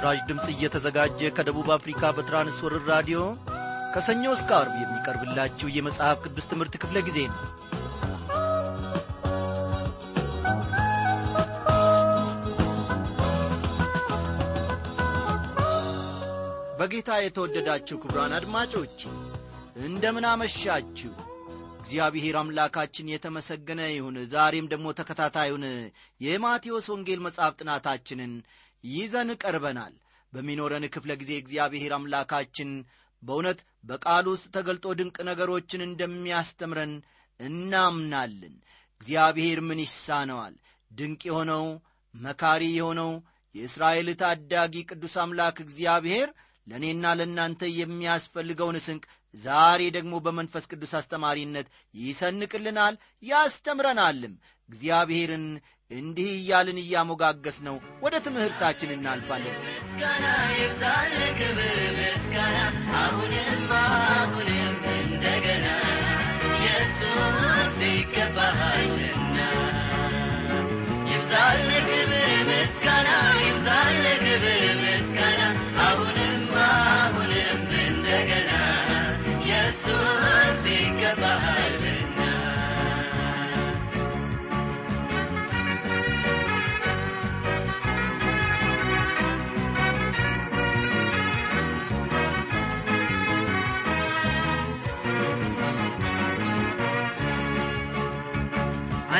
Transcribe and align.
ይህ 0.00 0.06
በምስራች 0.06 0.28
ድምፅ 0.28 0.44
እየተዘጋጀ 0.50 1.28
ከደቡብ 1.36 1.66
አፍሪካ 1.74 2.10
በትራንስወርር 2.16 2.84
ራዲዮ 2.90 3.18
ከሰኞ 3.94 4.22
እስከ 4.34 4.50
አርብ 4.58 4.74
የሚቀርብላችሁ 4.78 5.68
የመጽሐፍ 5.72 6.16
ቅዱስ 6.24 6.46
ትምህርት 6.50 6.74
ክፍለ 6.82 7.00
ጊዜ 7.08 7.18
ነው። 7.26 7.40
በጌታ 16.80 17.10
የተወደዳችሁ 17.20 17.98
ክቡራን 18.02 18.36
አድማጮች 18.38 18.96
እንደምን 19.84 20.28
አመሻችሁ? 20.30 21.12
እግዚአብሔር 21.80 22.38
አምላካችን 22.40 23.12
የተመሰገነ 23.12 23.82
ይሁን። 23.90 24.16
ዛሬም 24.32 24.70
ደግሞ 24.72 24.88
ተከታታዩን 24.98 25.66
የማቴዎስ 26.20 26.88
ወንጌል 26.94 27.22
መጽሐፍ 27.26 27.54
ጥናታችንን 27.60 28.32
ይዘን 28.84 29.30
ቀርበናል። 29.42 29.94
በሚኖረን 30.32 30.84
ክፍለ 30.94 31.10
ጊዜ 31.20 31.32
እግዚአብሔር 31.38 31.92
አምላካችን 31.96 32.70
በእውነት 33.22 33.58
በቃል 33.84 34.26
ውስጥ 34.32 34.46
ተገልጦ 34.56 34.86
ድንቅ 34.98 35.16
ነገሮችን 35.28 35.86
እንደሚያስተምረን 35.86 36.92
እናምናለን። 37.40 38.54
እግዚአብሔር 39.00 39.58
ምን 39.68 39.80
ይሳነዋል? 39.84 40.54
ድንቅ 40.90 41.20
የሆነው 41.28 41.64
መካሪ 42.14 42.62
የሆነው 42.72 43.10
የእስራኤል 43.54 44.08
ታዳጊ 44.20 44.74
ቅዱስ 44.90 45.14
አምላክ 45.22 45.56
እግዚአብሔር 45.64 46.28
ለእኔና 46.66 47.06
ለእናንተ 47.18 47.62
የሚያስፈልገውን 47.78 48.76
ስንቅ 48.86 49.04
ዛሬ 49.34 49.82
ደግሞ 49.96 50.14
በመንፈስ 50.24 50.64
ቅዱስ 50.72 50.92
አስተማሪነት 50.98 51.66
ይሰንቅልናል 52.00 52.94
ያስተምረናልም። 53.22 54.34
እግዚአብሔርን 54.68 55.46
እንዲህ 55.90 56.28
እያልን 56.34 56.78
እያሞጋገስ 56.82 57.56
ነው 57.66 57.76
ወደ 58.02 58.14
ትምህርታችን 58.26 58.94
እናልፋለን። 58.96 59.56
ምስጋና 59.64 60.26
ይብዛል 60.58 61.14
ክብር 61.38 61.58
ምስጋና 61.98 62.58
አሁንም 63.00 63.64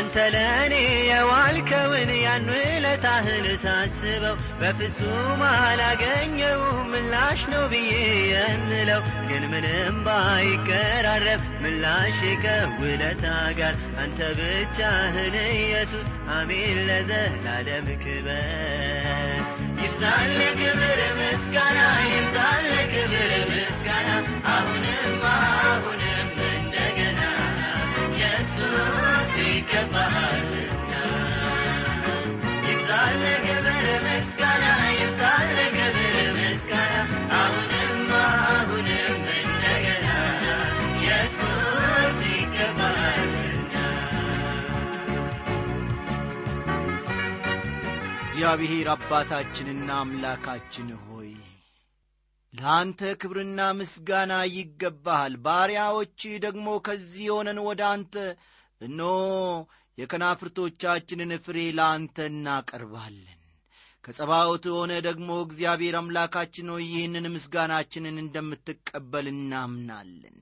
አንተ 0.00 0.16
ለእኔ 0.34 0.74
የዋልከውን 1.08 2.10
ያን 2.16 2.46
ውለታህን 2.52 3.46
ሳስበው 3.62 4.36
በፍጹም 4.60 5.40
አላገኘው 5.48 6.60
ምላሽ 6.90 7.40
ነው 7.52 7.64
ብዬ 7.72 7.92
የምለው። 8.30 9.02
ግን 9.28 9.44
ምንም 9.52 9.96
ባይቀራረብ 10.06 11.42
ምላሽ 11.64 12.20
ከውለታ 12.44 13.25
ጋር 13.58 13.75
አንተ 14.02 14.30
ብቻህን 14.38 15.36
ኢየሱስ 15.44 16.06
አሜን 16.36 16.80
ለዘላለም 16.88 17.88
ክበር። 18.02 19.42
ይብዛል 19.82 20.32
ክብር 20.60 21.00
ምስጋና 21.20 21.78
ይብዛል 22.10 22.70
ክብር 22.92 23.32
እግዚአብሔር 48.43 48.88
አባታችንና 48.93 49.88
አምላካችን 49.99 50.88
ሆይ 51.00 51.28
ለአንተ 52.54 53.10
ክብርና 53.20 53.60
ምስጋና 53.78 54.32
ይገባሃል። 54.50 55.34
ባሪያዎች 55.44 56.22
ደግሞ 56.44 56.66
ከዚህ 56.87 57.26
ሆነን 57.34 57.59
ወደ 57.66 57.82
አንተ 57.91 58.15
እኖ 58.80 59.00
የከናፍርቶቻችንን 59.98 61.32
ፍሬ 61.44 61.58
ለአንተ 61.76 62.26
እናቀርባለን። 62.30 63.36
ከጸባዖት 64.04 64.64
ሆነ 64.74 64.92
ደግሞ 65.06 65.30
እግዚአብሔር 65.42 65.94
አምላካችን 65.98 66.68
ሆይ 66.72 66.84
ይህንን 66.88 67.26
ምስጋናችንን 67.34 68.16
እንደምትቀበል 68.22 69.26
እናምናለን። 69.32 70.36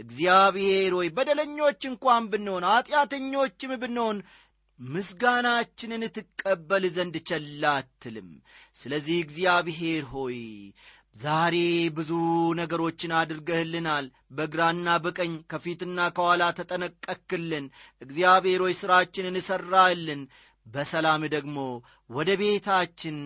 እግዚአብሔር 0.00 0.92
ሆይ 0.98 1.08
በደለኞች 1.16 1.82
እንኳን 1.90 2.24
ብንሆን 2.32 2.66
ኀጢአተኞችም 2.70 3.74
ብንሆን 3.82 4.18
ምስጋናችንን 4.80 6.04
ትቀበል 6.16 6.84
ዘንድ 6.94 7.16
ቸል 7.28 7.46
አትልም። 7.72 8.30
ስለዚህ 8.80 9.16
እግዚአብሔር 9.20 10.04
ሆይ 10.14 10.40
ዛሬ 11.16 11.56
ብዙ 11.96 12.10
ነገሮችን 12.58 13.12
አድርገህልናል። 13.18 14.06
በግራና 14.30 14.96
በቀኝ 15.04 15.32
ከፊትና 15.50 16.06
ከኋላ 16.16 16.44
ተጠነቀክልን። 16.58 17.66
እግዚአብሔር 18.02 18.62
ሆይ 18.64 18.74
ሥራችንን 18.80 19.38
እሠራህልን 19.40 20.22
በሰላም 20.66 21.22
ደግሞ 21.34 21.56
ወደ 22.10 22.30
ቤታችን 22.40 23.16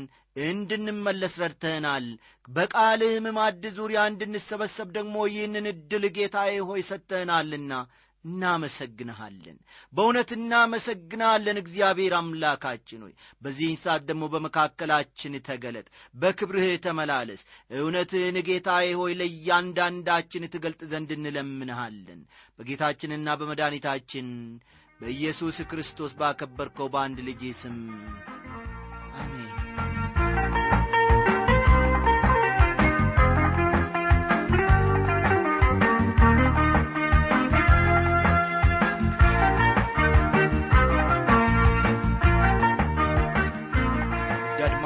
እንድንመለስ 0.45 1.35
ረድተህናል። 1.43 2.05
በቃልህም 2.49 3.27
ማድ 3.37 3.65
ዙሪያ 3.79 4.01
እንድንሰበሰብ 4.11 4.89
ደግሞ 4.99 5.17
ይህንን 5.31 5.67
ዕድል 5.73 6.05
ጌታዬ 6.17 6.55
ሆይ 6.69 6.83
ሰጥተህናልና 6.89 7.73
እናመሰግንሃለን። 8.25 9.59
በእውነት 9.93 10.31
እናመሰግናለን 10.37 11.61
እግዚአብሔር 11.63 12.15
አምላካችን 12.19 13.03
ሆይ። 13.05 13.13
በዚህን 13.43 13.79
ሰዓት 13.83 14.03
ደግሞ 14.09 14.25
በመካከላችን 14.33 15.35
ተገለጥ 15.49 15.87
በክብርህ 16.15 16.73
ተመላለስ። 16.87 17.43
እውነትህን 17.79 18.39
ጌታዬ 18.49 18.89
ሆይ 19.01 19.15
ለእያንዳንዳችን 19.21 20.51
ትገልጥ 20.55 20.83
ዘንድ 20.93 21.13
እንለምንሃለን። 21.17 22.23
በጌታችንና 22.59 23.37
በመድኃኒታችን 23.41 24.29
በኢየሱስ 25.01 25.59
ክርስቶስ 25.71 26.13
ባከበርከው 26.21 26.89
በአንድ 26.95 27.19
ልጅ 27.27 27.43
ስም 27.59 27.77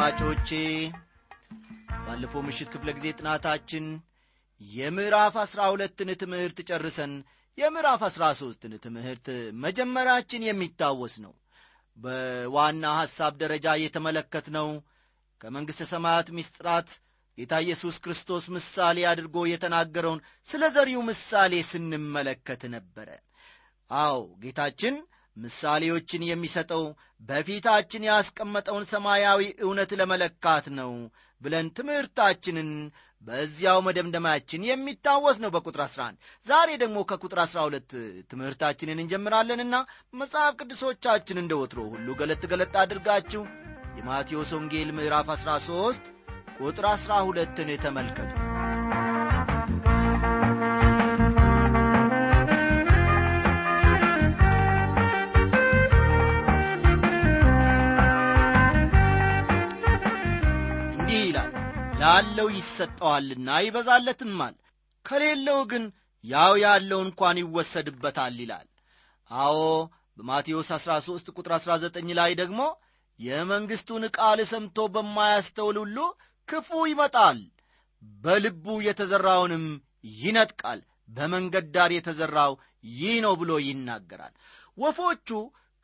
አድማጮቼ 0.05 0.49
ባለፈው 2.05 2.41
ምሽት 2.47 2.69
ክፍለ 2.73 2.89
ጊዜ 2.97 3.09
ጥናታችን 3.19 3.85
የምዕራፍ 4.61 5.35
አሥራ 5.43 5.61
ሁለትን 5.73 6.09
ትምህርት 6.23 6.59
ጨርሰን 6.69 7.13
የምዕራፍ 7.59 8.01
አሥራ 8.09 8.31
ሦስትን 8.41 8.73
ትምህርት 8.85 9.27
መጀመራችን 9.65 10.47
የሚታወስ 10.47 11.15
ነው። 11.25 11.35
በዋና 11.99 12.85
ሐሳብ 12.99 13.37
ደረጃ 13.43 13.77
የተመለከትነው 13.83 14.69
ከመንግሥተ 15.41 15.87
ሰማያት 15.93 16.31
ምስጢራት 16.39 16.91
ጌታ 17.39 17.61
ኢየሱስ 17.65 17.99
ክርስቶስ 18.05 18.47
ምሳሌ 18.57 19.07
አድርጎ 19.13 19.47
የተናገረውን 19.51 20.21
ስለ 20.49 20.73
ዘሪው 20.75 21.03
ምሳሌ 21.11 21.63
ስንመለከት 21.71 22.65
ነበረ። 22.75 23.09
አዎ 23.91 24.19
ጌታችን 24.43 24.97
ምሳሌዎችን 25.37 26.23
የሚሰጠው 26.27 26.83
በፊታችን 27.21 28.07
ያስቀመጠውን 28.09 28.85
ሰማያዊ 28.93 29.41
እውነት 29.65 29.93
ለመለካት 30.01 30.67
ነው 30.79 30.93
ብለን 31.43 31.69
ትምህርታችንን 31.79 32.69
በዚያው 33.25 33.79
መደምደማችን 33.87 34.67
የሚታወስ 34.69 35.37
ነው 35.43 35.51
በቁጥር 35.55 35.83
11 35.85 36.17
ዛሬ 36.47 36.71
ደግሞ 36.83 36.99
ከቁጥር 37.11 37.41
12 37.45 37.97
ትምህርታችንን 38.33 39.03
እንጀምራለንና 39.05 39.75
መጽሐፍ 40.23 40.55
ቅዱሶቻችን 40.61 41.43
እንደ 41.45 41.55
ወትሮ 41.63 41.83
ሁሉ 41.95 42.17
ገለጥ 42.23 42.43
ገለጥ 42.53 42.75
አድርጋችሁ 42.85 43.45
የማቴዎስ 43.99 44.53
ወንጌል 44.59 44.91
ምዕራፍ 44.99 45.29
13 45.37 46.11
ቁጥር 46.63 46.87
12ን 46.97 47.71
ተመልከቱ 47.85 48.42
ላለው 62.03 62.49
ይሰጠዋልና 62.57 63.49
ይበዛለትማል። 63.65 64.55
ከሌለው 65.05 65.61
ግን 65.71 65.85
ያው 66.25 66.53
ያለው 66.63 67.01
እንኳን 67.07 67.37
ይወሰድበታል 67.43 68.37
ይላል። 68.43 68.69
አዎ 69.31 69.59
በማቴዎስ 70.19 70.71
13 70.77 71.33
ቁጥር 71.37 71.53
19 71.59 72.13
ላይ 72.19 72.33
ደግሞ 72.41 72.61
የመንግሥቱን 73.19 74.05
ቃል 74.17 74.41
ሰምቶ 74.53 74.79
በማያስተውል 74.95 75.77
ሁሉ 75.83 75.99
ክፉ 76.49 76.69
ይመጣል 76.91 77.39
በልቡ 78.23 78.67
የተዘራውንም 78.87 79.65
ይነጥቃል 80.21 80.81
በመንገድ 81.09 81.67
ዳር 81.75 81.91
የተዘራው 81.95 82.53
ይህ 82.93 83.17
ነው 83.25 83.35
ብሎ 83.41 83.53
ይናገራል። 83.67 84.35
ወፎቹ 84.79 85.29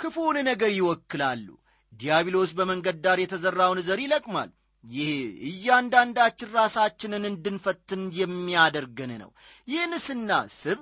ክፉውን 0.01 0.37
ነገር 0.51 0.71
ይወክላሉ 0.79 1.47
ዲያብሎስ 1.93 2.51
በመንገድ 2.59 2.99
ዳር 3.05 3.19
የተዘራውን 3.23 3.79
ዘር 3.87 4.01
ይለቅማል 4.05 4.51
ይህ 4.85 5.11
እያንዳንዳችን 5.49 6.53
ራሳችንን 6.57 7.25
እንድንፈትን 7.31 8.03
የሚያደርገን 8.19 9.13
ነው። 9.23 9.31
ይህን 9.69 9.95
ስናስብ 10.05 10.79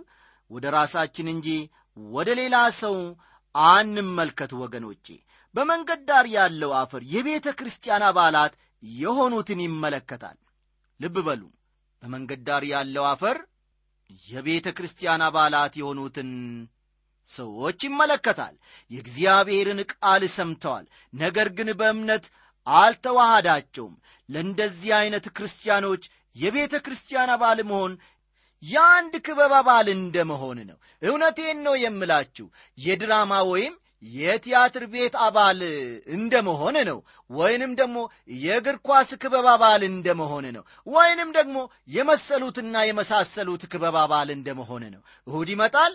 ወደ 0.50 0.64
ራሳችን 0.74 1.28
እንጂ 1.34 1.48
ወደ 1.96 2.28
ሌላ 2.40 2.56
ሰው 2.80 2.96
አንመልከት 3.54 4.52
ወገኖቼ። 4.62 5.06
በመንገድ 5.54 6.00
ዳር 6.08 6.26
ያለው 6.34 6.72
አፈር 6.80 7.02
የቤተ 7.06 7.48
ክርስቲያን 7.58 8.02
አባላት 8.08 8.54
የሆኑትን 8.82 9.60
ይመለከታል። 9.64 10.38
ልብ 11.00 11.16
በሉ 11.26 11.42
በመንገድ 12.02 12.40
ዳር 12.48 12.64
ያለው 12.72 13.04
አፈር 13.10 13.38
የቤተ 14.26 14.68
ክርስቲያን 14.76 15.22
አባላት 15.28 15.72
የሆኑትን 15.80 16.30
ሰዎች 17.30 17.78
ይመለከታል። 17.86 18.54
የእግዚአብሔርን 18.90 19.80
ቃል 19.92 20.22
ሰምተዋል። 20.34 20.84
ነገር 21.14 21.48
ግን 21.56 21.68
በእምነት 21.80 22.26
አልተዋሃዳቸውም 22.66 23.94
ለእንደዚህ 24.28 24.92
ዐይነት 24.96 25.26
ክርስቲያኖች 25.36 26.04
የቤተ 26.36 26.74
ክርስቲያን 26.86 27.32
አባል 27.34 27.58
መሆን 27.68 27.92
የአንድ 28.62 29.14
ክበብ 29.26 29.52
አባል 29.58 29.86
እንደ 29.94 30.16
መሆን 30.30 30.58
ነው። 30.68 30.78
እውነቴን 31.02 31.58
ነው 31.66 31.74
የምላችሁ። 31.82 32.46
የድራማ 32.78 33.32
ወይም 33.50 33.74
የቲያትር 34.02 34.84
ቤት 34.92 35.14
አባል 35.26 35.60
እንደ 36.16 36.34
መሆን 36.48 36.76
ነው። 36.88 36.98
ወይንም 37.30 37.70
ደግሞ 37.80 37.98
የእግር 38.38 38.76
ኳስ 38.88 39.10
ክበብ 39.22 39.46
አባል 39.52 39.82
እንደ 39.88 40.08
መሆን 40.20 40.46
ነው። 40.56 40.64
ወይንም 40.86 41.30
ደግሞ 41.38 41.56
የመሰሉትና 41.88 42.84
የመሳሰሉት 42.88 43.64
ክበብ 43.72 43.96
አባል 44.02 44.30
እንደ 44.36 44.48
መሆን 44.60 44.84
ነው። 44.94 45.00
እሁድ 45.26 45.50
ይመጣል 45.54 45.94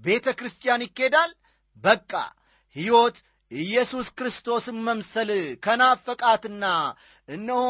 ቤተ 0.00 0.34
ክርስቲያን 0.38 0.84
ይኬዳል 0.86 1.30
በቃ 1.84 2.12
ሕይወት 2.76 3.16
ኢየሱስ 3.50 4.08
ክርስቶስን 4.18 4.78
መምሰል 4.86 5.30
ከናፈቃትና 5.64 6.64
እነሆ 7.28 7.62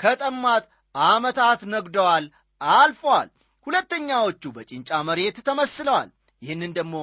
ከጠማት 0.00 0.64
ዓመታት 0.94 1.60
ነግደዋል 1.72 2.24
አልፈዋል 2.60 3.28
ሁለተኛዎቹ 3.66 4.42
በጭንጫ 4.56 4.90
መሬት 5.08 5.36
ተመስለዋል። 5.48 6.08
ይህንን 6.42 6.72
ደግሞ 6.78 6.94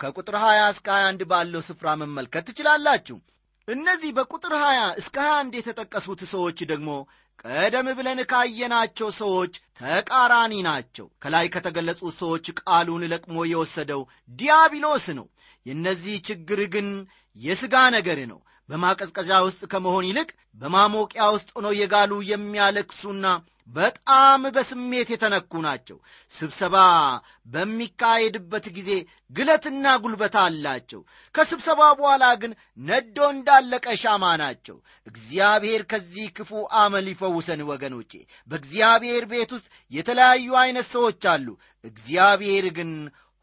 ከቁጥር 0.00 0.34
20 0.40 0.66
እስከ 0.74 0.88
21 0.96 1.22
ባለው 1.30 1.62
ስፍራ 1.68 1.88
መመልከት 2.02 2.44
ትችላላችሁ። 2.48 3.16
እነዚህ 3.68 4.10
በቁጥር 4.16 4.52
20 4.60 4.88
እስከ 5.02 5.16
21 5.26 5.54
የተጠቀሱት 5.58 6.22
ሰዎች 6.32 6.58
ደግሞ 6.72 6.90
ቀደም 7.44 7.88
ብለን 7.98 8.20
ካየናቸው 8.30 9.08
ሰዎች 9.20 9.52
ተቃራኒ 9.80 10.54
ናቸው። 10.68 11.06
ከላይ 11.22 11.46
ከተገለጹት 11.54 12.14
ሰዎች 12.20 12.46
ቃሉን 12.60 13.02
ለቅሞ 13.12 13.36
የወሰደው 13.52 14.02
ዲያብሎስ 14.32 15.06
ነው። 15.18 15.26
የእነዚህ 15.66 16.16
ችግር 16.28 16.60
ግን 16.74 16.88
የሥጋ 17.36 17.76
ነገር 17.94 18.18
ነው። 18.32 18.40
በማቀዝቀዣ 18.68 19.30
ውስጥ 19.46 19.62
ከመሆን 19.72 20.06
ይልቅ 20.08 20.28
በማሞቂያ 20.60 21.24
ውስጥ 21.34 21.48
ሆነው 21.56 21.72
የጋሉ 21.78 22.12
የሚያለክሱና 22.28 23.26
በጣም 23.68 24.42
በስሜት 24.54 25.08
የተነኩ 25.12 25.52
ናቸው። 25.66 25.96
ስብሰባ 26.30 26.76
በሚካሄድበት 27.54 28.66
ጊዜ 28.76 28.90
ግለትና 29.30 29.94
ጉልበት 30.02 30.34
አላቸው። 30.42 31.00
ከስብሰባ 31.34 31.80
በኋላ 31.98 32.24
ግን 32.42 32.52
ነዶ 32.80 33.18
እንዳለቀ 33.30 33.86
ሻማ 34.02 34.24
ናቸው። 34.42 34.76
እግዚአብሔር 35.06 35.82
ከዚህ 35.92 36.28
ክፉ 36.36 36.50
አመል 36.82 37.08
ይፈውሰን 37.12 37.62
ወገኖቼ። 37.70 38.12
በእግዚአብሔር 38.48 39.26
ቤት 39.32 39.52
ውስጥ 39.56 39.66
የተለያዩ 39.92 40.48
ዐይነት 40.62 40.88
ሰዎች 40.94 41.24
አሉ። 41.34 41.48
እግዚአብሔር 41.84 42.66
ግን 42.78 42.92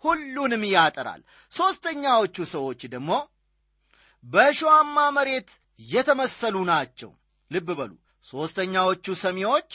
ሁሉንም 0.03 0.63
ያጠራል። 0.69 1.21
ሦስተኛዎቹ 1.51 2.45
ሰዎች 2.53 2.81
ደግሞ 2.93 3.11
በሸዋማ 4.25 4.97
መሬት 5.15 5.49
የተመሰሉ 5.89 6.57
ናቸው። 6.69 7.11
ልብ 7.51 7.69
በሉ 7.79 7.91
ሦስተኛዎቹ 8.25 9.05
ሰሚዎች 9.21 9.69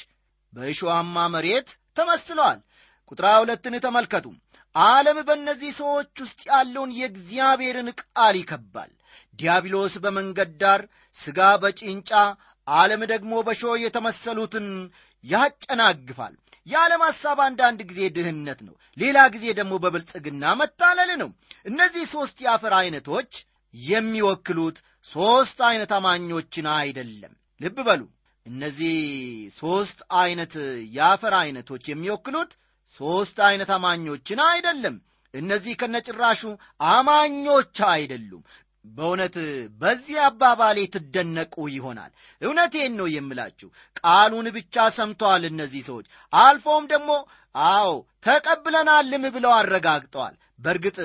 በእሾዋማ 0.52 1.16
መሬት 1.34 1.68
ተመስለዋል። 1.96 2.60
ቁጥር 3.10 3.26
ሁለትን 3.42 3.74
ተመልከቱ። 3.84 4.26
ዓለም 4.74 5.18
በእነዚህ 5.28 5.70
ሰዎች 5.80 6.12
ውስጥ 6.22 6.40
ያለውን 6.50 6.90
የእግዚአብሔርን 6.96 7.88
ቃል 8.00 8.34
ይከባል። 8.40 8.90
ዲያብሎስ 9.38 9.94
በመንገድ 10.04 10.50
ዳር 10.62 10.82
ሥጋ 11.16 11.40
በጭንጫ 11.62 12.10
ዓለም 12.66 13.02
ደግሞ 13.12 13.32
በሾህ 13.46 13.74
የተመሰሉትን 13.82 14.66
ያጨናግፋል። 15.24 16.34
የዓለም 16.66 17.02
ሐሳብ 17.06 17.38
አንዳንድ 17.46 17.80
ጊዜ 17.90 18.00
ድህነት 18.14 18.60
ነው 18.66 18.74
ሌላ 18.96 19.18
ጊዜ 19.34 19.46
ደግሞ 19.58 19.74
በብልጽግና 19.82 20.44
መታለል 20.60 21.10
ነው። 21.22 21.30
እነዚህ 21.66 22.04
ሦስት 22.14 22.36
የአፈር 22.44 22.72
ዐይነቶች 22.78 23.32
የሚወክሉት 23.84 24.76
ሦስት 25.06 25.58
ዐይነት 25.62 25.92
አማኞችን 25.92 26.66
አይደለም። 26.76 27.32
ልብ 27.60 27.78
በሉ። 27.86 28.02
እነዚህ 28.46 28.96
ሦስት 29.58 29.98
ዐይነት 30.14 30.54
የአፈር 30.96 31.34
ዐይነቶች 31.34 31.84
የሚወክሉት 31.88 32.52
ሦስት 32.96 33.36
ዐይነት 33.40 33.70
አማኞችን 33.70 34.40
አይደለም። 34.48 34.96
እነዚህ 35.34 35.74
ከነጭራሹ 35.76 36.42
አማኞች 36.90 37.76
አይደሉም። 37.90 38.42
በእውነት 38.88 39.36
በዚህ 39.78 40.16
አባባሌ 40.26 40.78
ትደነቁ 40.86 41.54
ይሆናል። 41.68 42.12
እውነቴን 42.42 42.92
ነው 42.96 43.06
የምላችሁ 43.10 43.68
ቃሉን 44.00 44.46
ብቻ 44.54 44.84
ሰምተዋል 44.90 45.44
እነዚህ 45.48 45.82
ሰዎች። 45.88 46.06
አልፎም 46.32 46.84
ደግሞ 46.86 47.10
አዎ 47.56 47.90
ተቀብለናልም 48.26 49.24
ብለው 49.34 49.52
አረጋግጠዋል። 49.52 50.34
በእርግጥ 50.60 50.98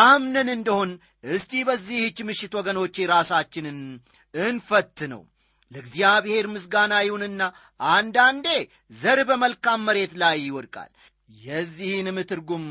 አምነን 0.00 0.48
እንደሆን 0.54 0.90
እስቲ 1.28 1.62
በዚህች 1.68 2.18
ምሽት 2.28 2.52
ወገኖቼ 2.58 3.06
ራሳችንን 3.10 3.78
እንፈት 4.34 4.98
ነው። 5.12 5.22
ለእግዚአብሔር 5.70 6.46
ምስጋና 6.54 6.94
ይሁንና 7.02 7.42
አንዳንዴ 7.90 8.46
ዘር 9.00 9.20
በመልካም 9.28 9.84
መሬት 9.88 10.12
ላይ 10.22 10.36
ይወድቃል። 10.44 10.90
የዚህንም 11.42 12.18
ትርጉም 12.30 12.64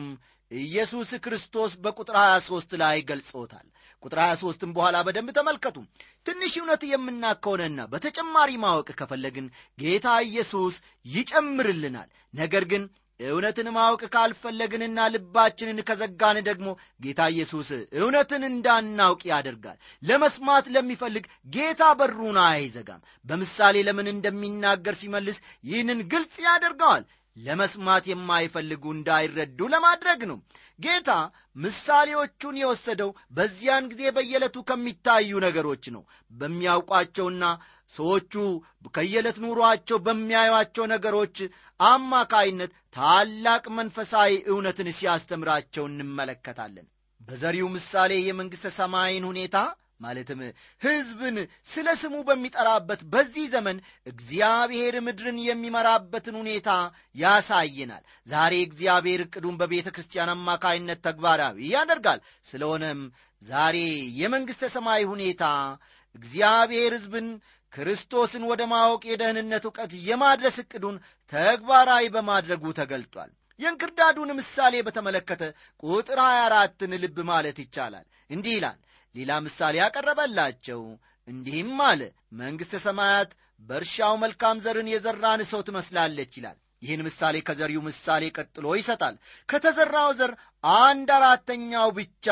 ኢየሱስ 0.52 1.12
ክርስቶስ 1.24 1.72
በቁጥር 1.84 2.16
23 2.22 2.75
ላይ 2.82 2.98
ገልጾታል። 3.10 3.68
ቁጥር 4.04 4.20
23ም 4.24 4.72
በኋላ 4.75 4.98
በደንብ 5.08 5.30
ተመልከቱ። 5.38 5.78
ትንሽ 6.25 6.54
እውነት 6.60 6.82
የምናከሆነና 6.90 7.82
በተጨማሪ 7.92 8.52
ማወቅ 8.63 8.90
ከፈለግን 9.00 9.46
ጌታ 9.78 10.08
ኢየሱስ 10.28 10.75
ይጨምርልናል። 11.06 12.10
ነገር 12.34 12.66
ግን 12.72 12.84
እውነትን 13.27 13.68
ማወቅ 13.75 14.01
ካልፈለግንና 14.13 15.00
ልባችንን 15.13 15.80
ከዘጋን 15.88 16.38
ደግሞ 16.48 16.68
ጌታ 17.01 17.22
ኢየሱስ 17.34 17.70
እውነትን 18.00 18.44
እንዳናውቅ 18.50 19.22
ያደርጋል። 19.32 19.77
ለመስማት 20.03 20.65
ለሚፈልግ 20.75 21.25
ጌታ 21.53 21.84
በሩን 22.00 22.39
አይዘጋም። 22.46 23.01
በምሳሌ 23.25 23.75
ለምን 23.88 24.10
እንደሚናገር 24.13 24.98
ሲመልስ 25.01 25.39
ይህንን 25.63 26.01
ግልጽ 26.13 26.36
ያደርገዋል 26.48 27.06
ለመስማት 27.38 28.06
የማይፈልጉ 28.10 28.84
እንዳይረዱ 28.94 29.60
ለማድረግ 29.74 30.22
ነው። 30.32 30.38
ጌታ 30.80 31.12
ምሳሌዎቹን 31.63 32.56
የወሰደው 32.62 33.10
በዚያን 33.32 33.88
ጊዜ 33.92 34.04
በየዕለቱ 34.16 34.58
ከሚታዩ 34.70 35.40
ነገሮች 35.46 35.86
ነው። 35.96 36.04
በሚያውቋቸውና 36.32 37.44
ሰዎቹ 37.94 38.34
ከየዕለት 38.94 39.38
ኑሯቸው 39.44 39.98
በሚያዩቸው 40.06 40.86
ነገሮች 40.94 41.38
አማካይነት 41.80 42.72
ታላቅ 42.96 43.63
መንፈሳዊ 43.78 44.32
እውነትን 44.52 44.90
ሲያስተምራቸው 44.98 45.86
እንመለከታለን። 45.90 46.88
በዘሪው 47.22 47.68
ምሳሌ 47.75 48.13
የመንግሥተ 48.25 48.68
ሰማይን 48.80 49.25
ሁኔታ 49.30 49.58
ማለትም 50.04 50.40
ሕዝብን 50.82 51.38
ስለ 51.70 51.88
ስሙ 52.02 52.16
በሚጠራበት 52.28 53.02
በዚህ 53.14 53.46
ዘመን 53.54 53.78
እግዚአብሔር 54.08 54.96
ምድርን 55.06 55.38
የሚመራበትን 55.44 56.38
ሁኔታ 56.42 56.70
ያሳየናል። 57.16 58.04
ዛሬ 58.28 58.54
እግዚአብሔር 58.68 59.22
ዕቅዱን 59.26 59.60
በቤተ 59.62 59.90
ክርስቲያን 59.96 60.34
አማካይነት 60.36 61.02
ተግባራዊ 61.08 61.58
ያደርጋል። 61.74 62.22
ስለሆነም 62.46 63.02
ዛሬ 63.42 63.78
የመንግሥተ 64.20 64.70
ሰማይ 64.76 65.04
ሁኔታ 65.12 65.46
እግዚአብሔር 66.16 66.92
ሕዝብን 66.98 67.28
ክርስቶስን 67.74 68.44
ወደ 68.50 68.62
ማወቅ 68.72 69.04
የደህንነት 69.08 69.64
ዕውቀት 69.68 69.92
የማድረስ 70.08 70.58
ዕቅዱን 70.64 70.98
ተግባራዊ 71.32 72.06
በማድረጉ 72.16 72.74
ተገልጧል። 72.80 73.32
የእንክርዳዱን 73.60 74.30
ምሳሌ 74.38 74.76
በተመለከተ 74.86 75.44
ቁጥር 75.84 76.20
24ን 76.24 76.94
ልብ 77.04 77.18
ማለት 77.30 77.58
ይቻላል። 77.64 78.06
እንዲህ 78.30 78.54
ይላል 78.58 78.78
ሌላ 79.15 79.32
ምሳሌ 79.46 79.75
ያቀረበላቸው 79.82 80.82
እንዲህም 81.27 81.79
አለ 81.88 82.01
መንግሥተ 82.39 82.79
ሰማያት 82.86 83.32
በእርሻው 83.62 84.13
መልካም 84.24 84.62
ዘርን 84.63 84.88
የዘራን 84.91 85.41
ሰው 85.51 85.62
ትመስላለች 85.67 86.32
ይላል። 86.39 86.58
ይህን 86.82 87.01
ምሳሌ 87.08 87.36
ከዘሪው 87.48 87.82
ምሳሌ 87.86 88.24
ቀጥሎ 88.38 88.65
ይሰጣል። 88.79 89.15
ከተዘራው 89.50 90.10
ዘር 90.20 90.32
አንድ 90.79 91.10
አራተኛው 91.17 91.89
ብቻ 92.00 92.27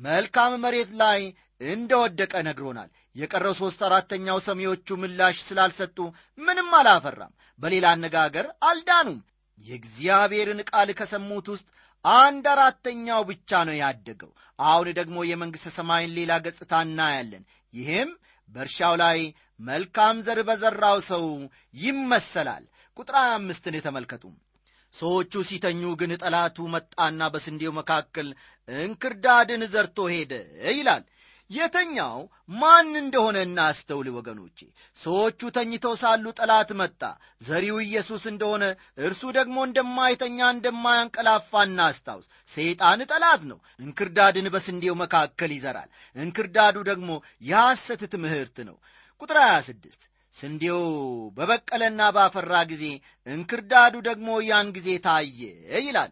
መልካም 0.00 0.54
መሬት 0.64 0.90
ላይ 1.02 1.20
እንደወደቀ 1.66 2.34
ነግሮናል። 2.48 2.90
የቀረው 3.16 3.54
ሦስት 3.60 3.80
አራተኛው 3.86 4.38
ሰሚዎቹ 4.46 4.96
ምላሽ 5.02 5.36
ስላልሰጡ 5.46 5.98
ምንም 6.38 6.70
አላፈራም። 6.80 7.32
በሌላ 7.60 7.86
አነጋገር 7.94 8.46
አልዳኑም። 8.68 9.20
የእግዚአብሔርን 9.58 10.60
ቃል 10.70 10.88
ከሰሙት 10.98 11.46
ውስጥ 11.52 11.66
አንድ 12.14 12.44
አራተኛው 12.52 13.22
ብቻ 13.30 13.60
ነው 13.68 13.76
ያደገው። 13.78 14.30
አሁን 14.58 14.88
ደግሞ 14.98 15.16
የመንግሥተ 15.28 15.70
ሰማይን 15.76 16.14
ሌላ 16.18 16.32
ገጽታ 16.44 16.72
እናያለን። 16.86 17.44
ይህም 17.72 18.10
በእርሻው 18.48 18.94
ላይ 19.02 19.18
መልካም 19.60 20.16
ዘር 20.26 20.40
በዘራው 20.48 20.98
ሰው 21.10 21.24
ይመሰላል። 21.78 22.64
ቁጥር 22.96 23.16
አምስትን 23.30 23.76
የተመልከቱ 23.78 24.24
ሰዎቹ 24.94 25.42
ሲተኙ 25.48 25.82
ግን 26.00 26.12
ጠላቱ 26.22 26.66
መጣና 26.74 27.22
በስንዴው 27.32 27.72
መካከል 27.78 28.28
እንክርዳድን 28.68 29.62
ዘርቶ 29.74 29.98
ሄደ 30.12 30.32
ይላል 30.70 31.02
የተኛው 31.50 32.16
ማን 32.52 32.88
እንደሆነ 33.00 33.36
እናስተውል 33.46 34.08
ወገኖቼ። 34.16 34.58
ሰዎቹ 34.96 35.50
ተኝተው 35.56 35.94
ሳሉ 36.00 36.24
ጠላት 36.38 36.70
መጣ። 36.80 37.02
ዘሪው 37.42 37.78
ኢየሱስ 37.84 38.24
እንደሆነ 38.32 38.64
እርሱ 39.06 39.22
ደግሞ 39.38 39.56
እንደማይተኛ 39.66 40.48
እንደማያንቀላፋ 40.54 41.62
እናስታውስ። 41.68 42.26
ሰይጣን 42.50 43.02
ጠላት 43.12 43.44
ነው። 43.50 43.58
እንክርዳድን 43.80 44.48
በስንዴው 44.54 44.96
መካከል 45.02 45.52
ይዘራል። 45.56 45.90
እንክርዳዱ 46.16 46.76
ደግሞ 46.90 47.10
የሐሰት 47.48 48.04
ትምህርት 48.14 48.58
ነው። 48.68 48.76
ቁጥር 49.20 49.38
26 49.46 50.10
ስንዴው 50.34 50.80
በበቀለና 51.36 52.00
ባፈራ 52.14 52.54
ጊዜ 52.70 52.84
እንክርዳዱ 53.26 53.94
ደግሞ 54.08 54.28
ያን 54.48 54.68
ጊዜ 54.76 54.88
ታየ 55.04 55.40
ይላል 55.84 56.10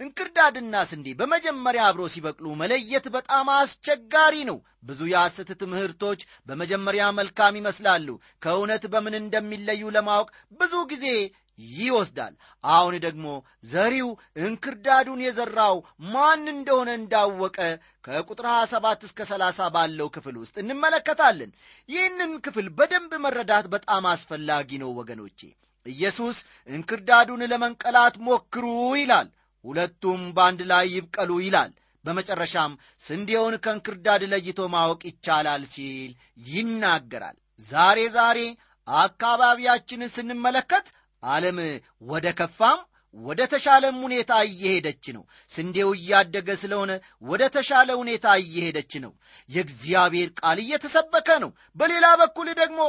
እንክርዳድና 0.00 0.74
ስንዴ 0.88 1.06
በመጀመሪያ 1.20 1.82
አብሮ 1.88 2.02
ሲበቅሉ 2.14 2.46
መለየት 2.60 3.06
በጣም 3.14 3.46
አስቸጋሪ 3.54 4.34
ነው። 4.48 4.58
ብዙ 4.82 5.00
የሐሰት 5.10 5.50
ትምህርቶች 5.62 6.20
በመጀመሪያ 6.48 7.04
መልካም 7.18 7.58
ይመስላሉ። 7.60 8.08
ከእውነት 8.42 8.84
በምን 8.92 9.14
እንደሚለዩ 9.20 9.82
ለማወቅ 9.96 10.28
ብዙ 10.60 10.74
ጊዜ 10.92 11.06
ይወስዳል። 11.76 12.34
አሁን 12.64 12.94
ደግሞ 13.04 13.26
ዘሪው 13.72 14.08
እንክርዳዱን 14.42 15.20
የዘራው 15.24 15.76
ማን 16.08 16.44
እንደሆነ 16.54 16.90
እንዳወቀ 16.98 17.58
ከቁጥር 18.04 18.48
27 18.52 19.06
እስከ 19.08 19.28
30 19.30 19.68
ባለው 19.76 20.10
ክፍል 20.16 20.36
ውስጥ 20.42 20.56
እንመለከታለን። 20.62 21.52
ይህንን 21.88 22.34
ክፍል 22.46 22.68
በደንብ 22.78 23.14
መረዳት 23.26 23.68
በጣም 23.74 24.10
አስፈላጊ 24.12 24.78
ነው 24.84 24.92
ወገኖቼ። 25.00 25.40
ኢየሱስ 25.86 26.36
እንክርዳዱን 26.68 27.42
ለመንቀላት 27.50 28.14
ሞክሩ 28.28 28.64
ይላል 29.00 29.28
ሁለቱም 29.66 30.22
በአንድ 30.36 30.60
ላይ 30.70 30.86
ይብቀሉ 30.94 31.30
ይላል። 31.42 31.72
በመጨረሻም 32.04 32.72
ስንዴውን 33.02 33.54
ከእንክርዳድ 33.64 34.22
ለይቶ 34.32 34.60
ማወቅ 34.74 35.00
ይቻላል 35.08 35.62
ሲል 35.72 36.10
ይናገራል። 36.48 37.36
ዛሬ 37.66 37.98
ዛሬ 38.16 38.38
አካባቢያችንን 38.86 40.12
ስንመለከት 40.16 40.86
ዓለም 41.22 41.58
ወደ 42.02 42.26
ከፋም 42.38 42.80
ወደ 43.16 43.40
ተሻለም 43.52 43.96
ሁኔታ 44.04 44.32
እየሄደች 44.48 45.04
ነው። 45.16 45.22
ስንዴው 45.52 45.90
እያደገ 45.96 46.48
ስለሆነ 46.62 46.92
ወደ 47.24 47.42
ተሻለ 47.54 47.88
ሁኔታ 48.00 48.26
እየሄደች 48.42 48.92
ነው። 49.04 49.12
የእግዚአብሔር 49.50 50.28
ቃል 50.40 50.58
እየተሰበከ 50.64 51.28
ነው። 51.44 51.50
በሌላ 51.76 52.06
በኩል 52.22 52.48
ደግሞ 52.60 52.80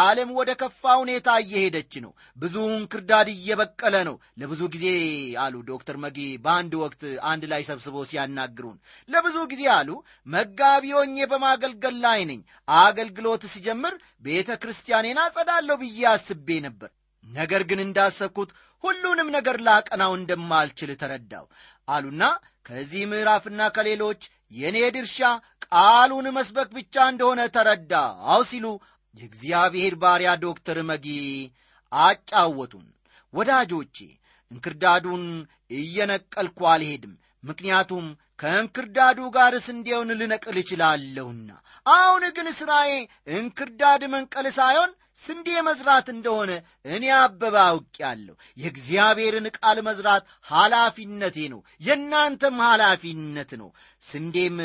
ዓለም 0.00 0.30
ወደ 0.38 0.50
ከፋ 0.60 0.94
ሁኔታ 1.02 1.28
እየሄደች 1.44 1.94
ነው። 2.04 2.12
ብዙ 2.38 2.56
እንክርዳድ 2.72 3.30
እየበቀለ 3.34 3.96
ነው። 4.08 4.16
ለብዙ 4.40 4.62
ጊዜ 4.74 4.86
አሉ 5.44 5.54
ዶክተር 5.70 5.98
መጊ 6.04 6.18
በአንድ 6.44 6.74
ወቅት 6.82 7.02
አንድ 7.30 7.44
ላይ 7.52 7.64
ሰብስቦ 7.70 8.04
ሲያናግሩን። 8.10 8.76
ለብዙ 9.08 9.38
ጊዜ 9.52 9.64
አሉ 9.76 9.90
መጋቢ 10.28 10.84
ሆኜ 10.98 11.16
በማገልገል 11.32 11.98
ላይ 12.04 12.20
ነኝ። 12.30 12.42
አገልግሎት 12.82 13.42
ሲጀምር 13.54 13.96
ቤተ 14.22 14.50
ክርስቲያኔን 14.62 15.20
አጸዳለሁ 15.24 15.76
ብዬ 15.82 16.00
አስቤ 16.12 16.48
ነበር 16.66 16.90
ነገር 17.26 17.62
ግን 17.70 17.80
እንዳሰብኩት 17.84 18.50
ሁሉንም 18.84 19.28
ነገር 19.36 19.56
ላቀናው 19.66 20.12
እንደማልችል 20.16 20.90
ተረዳው 21.00 21.46
አሉና 21.88 22.24
ከዚህ 22.66 23.02
ምዕራፍና 23.10 23.62
ከሌሎች 23.74 24.22
የእኔ 24.52 24.78
ድርሻ 24.96 25.18
ቃሉን 25.66 26.26
መስበክ 26.36 26.68
ብቻ 26.76 27.04
እንደሆነ 27.12 27.40
ተረዳው 27.56 28.42
ሲሉ 28.50 28.66
የእግዚአብሔር 29.14 29.94
ባሪያ 30.02 30.30
ዶክተር 30.44 30.78
መጊ 30.90 31.06
አጫወቱን። 31.92 32.86
ወዳጆቼ 33.34 33.96
እንክርዳዱን 34.50 35.24
እየነቀልኩ 35.78 36.58
አልሄድም 36.72 37.14
ምክንያቱም 37.44 38.06
ከእንክርዳዱ 38.38 39.18
ጋር 39.36 39.54
ስንዴውን 39.66 40.10
ልነቅል 40.20 40.56
እችላለሁና። 40.62 41.48
አሁን 41.86 42.24
ግን 42.36 42.48
ሥራዬ 42.58 42.90
እንክርዳድ 43.36 44.02
መንቀል 44.14 44.46
ሳይሆን 44.56 44.90
ስንዴ 45.22 45.48
መዝራት 45.66 46.06
እንደሆነ 46.12 46.50
እኔ 46.90 47.04
አበባ 47.18 47.56
አውቄአለሁ 47.68 48.34
የእግዚአብሔርን 48.56 49.46
ቃል 49.56 49.78
መዝራት 49.86 50.24
ኃላፊነቴ 50.48 51.36
ነው። 51.52 51.60
የእናንተም 51.86 52.58
ኃላፊነት 52.66 53.52
ነው። 53.62 53.70
ስንዴም 54.02 54.58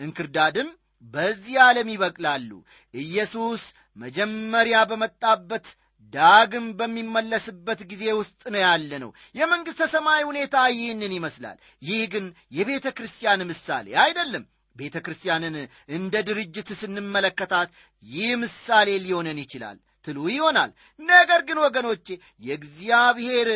እንክርዳድም 0.00 0.68
በዚህ 1.14 1.56
ዓለም 1.64 1.88
ይበቅላሉ። 1.92 2.50
ኢየሱስ 2.94 3.62
መጀመሪያ 3.96 4.76
በመጣበት 4.90 5.66
ዳግም 6.14 6.66
በሚመለስበት 6.78 7.80
ጊዜ 7.90 8.04
ውስጥ 8.18 8.42
ነው 8.54 8.60
ያለ 8.62 8.92
ነው 9.04 9.10
የመንግሥተ 9.34 9.82
ሰማይ 9.92 10.22
ሁኔታ 10.28 10.56
ይህንን 10.74 11.12
ይመስላል። 11.16 11.56
ይህ 11.82 12.02
ግን 12.12 12.26
የቤተ 12.52 12.86
ክርስቲያን 12.98 13.48
ምሳሌ 13.50 13.96
አይደለም። 14.04 14.44
ቤተ 14.76 14.96
ክርስቲያንን 15.06 15.56
እንደ 15.96 16.14
ድርጅት 16.28 16.68
ስንመለከታት 16.78 17.68
ይህ 18.06 18.30
ምሳሌ 18.42 18.88
ሊሆነን 19.04 19.38
ይችላል 19.42 19.76
ትሉ 20.04 20.18
ይሆናል። 20.30 20.70
ነገር 21.00 21.40
ግን 21.48 21.58
ወገኖቼ 21.64 22.06
የእግዚአብሔር 22.42 23.48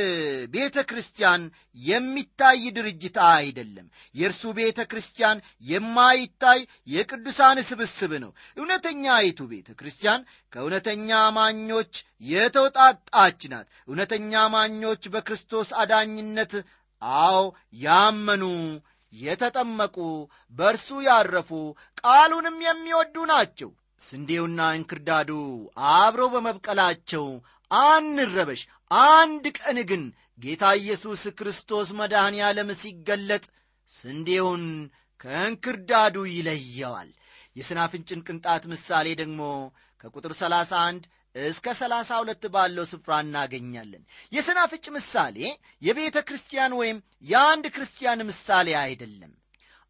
ቤተ 0.50 0.76
ክርስቲያን 0.90 1.43
የሚታይ 1.78 2.62
ድርጅት 2.76 3.17
አይደለም። 3.28 3.87
የእርሱ 4.14 4.43
ቤተ 4.59 4.87
ክርስቲያን 4.90 5.43
የማይታይ 5.64 6.61
የቅዱሳን 6.88 7.61
ስብስብ 7.69 8.12
ነው። 8.25 8.33
እውነተኛይቱ 8.57 9.40
ቤተ 9.52 9.69
ክርስቲያን 9.81 10.26
ከእውነተኛ 10.52 11.09
አማኞች 11.26 11.93
የተውጣጣች 12.33 13.40
ናት። 13.52 13.67
እውነተኛ 13.88 14.33
አማኞች 14.45 15.02
በክርስቶስ 15.14 15.71
አዳኝነት 15.83 16.55
አዎ 17.23 17.40
ያመኑ 17.83 18.45
የተጠመቁ 19.12 19.97
በእርሱ 20.57 20.88
ያረፉ 21.07 21.50
ቃሉንም 22.00 22.57
የሚወዱ 22.64 23.17
ናቸው 23.31 23.71
ስንዴውና 24.00 24.61
እንክርዳዱ 24.75 25.31
አብረው 25.93 26.28
በመብቀላቸው 26.35 27.26
አንረበሽ። 27.71 28.62
አንድ 29.07 29.45
ቀን 29.59 29.78
ግን 29.90 30.02
ጌታ 30.38 30.64
ኢየሱስ 30.81 31.23
ክርስቶስ 31.38 31.88
መድኃኔ 31.99 32.37
ዓለም 32.49 32.71
ሲገለጥ 32.83 33.45
ስንዴውን 33.90 34.64
ከእንክርዳዱ 35.21 36.17
ይለየዋል። 36.33 37.11
የስናፍንጭን 37.57 38.25
ቅንጣት 38.26 38.64
ምሳሌ 38.73 39.07
ደግሞ 39.21 39.40
ከቁጥር 40.00 40.33
31 40.40 41.07
እስከ 41.35 41.67
32 41.78 42.47
ባለው 42.55 42.85
ስፍራ 42.90 43.12
እናገኛለን። 43.25 44.02
የሰናፍጭ 44.33 44.85
ምሳሌ 44.97 45.37
የቤተ 45.83 46.19
ክርስቲያን 46.28 46.73
ወይም 46.81 46.99
የአንድ 47.25 47.67
ክርስቲያን 47.75 48.26
ምሳሌ 48.31 48.69
አይደለም። 48.85 49.33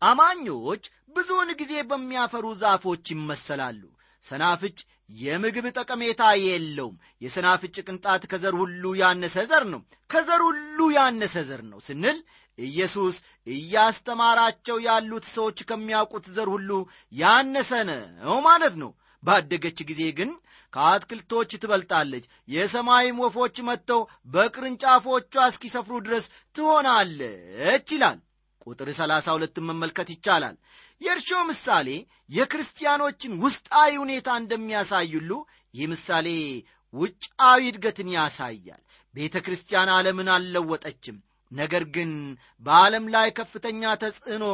አማኞች 0.03 0.83
ብዙውን 1.11 1.51
ጊዜ 1.61 1.75
በሚያፈሩ 1.91 2.47
ዛፎች 2.61 3.05
ይመሰላሉ 3.15 3.83
ሰናፍጭ 4.29 4.79
የምግብ 5.21 5.67
ጠቀሜታ 5.77 6.23
የለውም። 6.41 6.97
የሰናፍጭ 7.23 7.77
ቅንጣት 7.87 8.23
ከዘር 8.31 8.55
ሁሉ 8.61 8.93
ያነሰ 9.01 9.37
ዘር 9.51 9.65
ነው። 9.73 9.81
ከዘር 10.11 10.43
ሁሉ 10.49 10.89
ያነሰ 10.97 11.37
ዘር 11.49 11.63
ነው 11.71 11.81
ስንል 11.87 12.19
ኢየሱስ 12.59 13.17
እያስተማራቸው 13.47 14.77
ያሉት 14.87 15.27
ሰዎች 15.35 15.59
ከሚያውቁት 15.69 16.27
ዘር 16.37 16.49
ሁሉ 16.55 16.71
ያነሰ 17.13 17.71
ነው 17.89 18.39
ማለት 18.49 18.77
ነው። 18.83 18.91
ባደገች 19.23 19.79
ጊዜ 19.87 20.03
ግን 20.19 20.31
ከአትክልቶች 20.73 21.51
ትበልጣለች። 21.63 22.25
የሰማይም 22.49 23.21
ወፎች 23.23 23.57
መጥተው 23.69 24.01
በቅርንጫፎቿ 24.35 25.35
እስኪሰፍሩ 25.47 25.95
ድረስ 26.07 26.25
ትሆናለች 26.57 27.89
ይላል። 27.95 28.19
ቁጥር 28.67 28.89
ሰላሳ 28.99 29.27
ሁለትን 29.37 29.67
መመልከት 29.69 30.09
ይቻላል 30.15 30.57
የእርሾ 31.01 31.31
ምሳሌ 31.49 31.89
የክርስቲያኖችን 32.31 33.33
ውስጣዊ 33.45 33.91
ሁኔታ 34.03 34.29
እንደሚያሳዩሉ 34.41 35.31
ይህ 35.75 35.87
ምሳሌ 35.93 36.29
ውጫዊ 36.95 37.63
እድገትን 37.71 38.09
ያሳያል። 38.17 38.83
ቤተ 39.15 39.37
ክርስቲያን 39.45 39.89
ዓለምን 39.95 40.29
አልለወጠችም 40.35 41.17
ነገር 41.51 41.85
ግን 41.95 42.11
በዓለም 42.67 43.05
ላይ 43.15 43.29
ከፍተኛ 43.39 43.83
ተጽዕኖ 44.03 44.45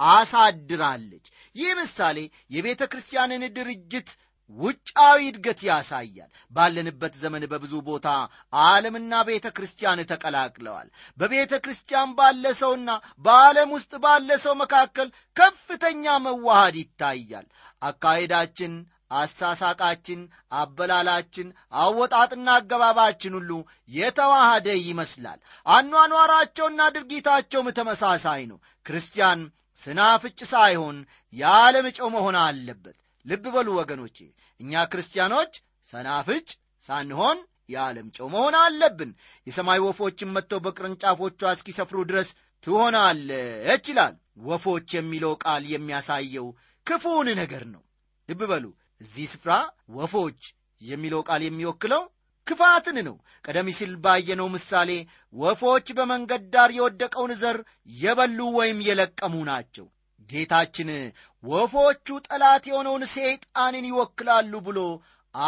አሳድራለች። 0.00 1.26
ይህ 1.56 1.70
ምሳሌ 1.80 2.18
የቤተ 2.50 2.82
ክርስቲያንን 2.92 3.44
ድርጅት 3.56 4.08
ውጫዊ 4.56 5.20
እድገት 5.28 5.60
ያሳያል። 5.68 6.30
ባለንበት 6.52 7.14
ዘመን 7.22 7.44
በብዙ 7.52 7.74
ቦታ 7.86 8.06
ዓለምና 8.64 9.22
ቤተ 9.28 9.46
ክርስቲያን 9.56 10.00
ተቀላቅለዋል። 10.10 10.88
በቤተ 11.18 11.52
ክርስቲያን 11.64 12.10
ባለ 12.18 12.44
ሰውና 12.60 12.90
በዓለም 13.24 13.70
ውስጥ 13.76 13.92
ባለ 14.04 14.38
ሰው 14.44 14.54
መካከል 14.62 15.08
ከፍተኛ 15.36 16.04
መዋሃድ 16.24 16.76
ይታያል። 16.80 17.46
አካሄዳችን፣ 17.82 18.74
አሳሳቃችን፣ 19.16 20.20
አበላላችን፣ 20.58 21.48
አወጣጥና 21.80 22.48
አገባባችን 22.58 23.34
ሁሉ 23.38 23.50
የተዋሃደ 23.90 24.68
ይመስላል። 24.84 25.40
አኗኗራቸውና 25.66 26.80
ድርጊታቸውም 26.94 27.68
ተመሳሳይ 27.78 28.42
ነው። 28.50 28.58
ክርስቲያን 28.86 29.42
ስናፍጭ 29.82 30.38
ሳይሆን 30.50 30.96
የዓለም 31.34 31.86
ጨው 31.96 32.08
መሆን 32.14 32.36
አለበት። 32.42 32.96
ልብ 33.24 33.44
በሉ 33.54 33.68
ወገኖቼ፣ 33.78 34.16
እኛ 34.60 34.82
ክርስቲያኖች 34.92 35.52
ሰናፍጭ 35.88 36.48
ሳንሆን 36.88 37.38
የዓለም 37.68 38.08
ጨው 38.16 38.28
መሆን 38.34 38.54
አለብን። 38.60 39.10
የሰማይ 39.46 39.80
ወፎችን 39.84 40.32
መጥተው 40.36 40.60
በቅርንጫፎቿ 40.64 41.40
እስኪሰፍሩ 41.54 41.98
ድረስ 42.10 42.28
ትሆናለች 42.64 43.84
ይላል። 43.90 44.14
ወፎች 44.46 44.88
የሚለው 44.96 45.32
ቃል 45.44 45.62
የሚያሳየው 45.72 46.46
ክፉውን 46.86 47.28
ነገር 47.40 47.64
ነው። 47.72 47.82
ልብ 48.28 48.42
በሉ 48.50 48.64
እዚህ 49.00 49.26
ስፍራ 49.32 49.52
ወፎች 49.96 50.40
የሚለው 50.80 51.20
ቃል 51.28 51.42
የሚወክለው 51.44 52.02
ክፋትን 52.46 52.96
ነው። 53.08 53.16
ቀደም 53.44 53.68
ሲል 53.78 53.92
ባየነው 54.04 54.48
ምሳሌ 54.54 54.90
ወፎች 55.34 55.86
በመንገድ 55.98 56.44
ዳር 56.54 56.70
የወደቀውን 56.76 57.32
ዘር 57.42 57.58
የበሉ 57.98 58.38
ወይም 58.58 58.78
የለቀሙ 58.88 59.34
ናቸው። 59.50 59.86
ጌታችን 60.30 60.90
ወፎቹ 61.44 62.06
ጠላት 62.26 62.64
የሆነውን 62.68 63.04
ሰይጣንን 63.14 63.86
ይወክላሉ 63.90 64.52
ብሎ 64.66 64.78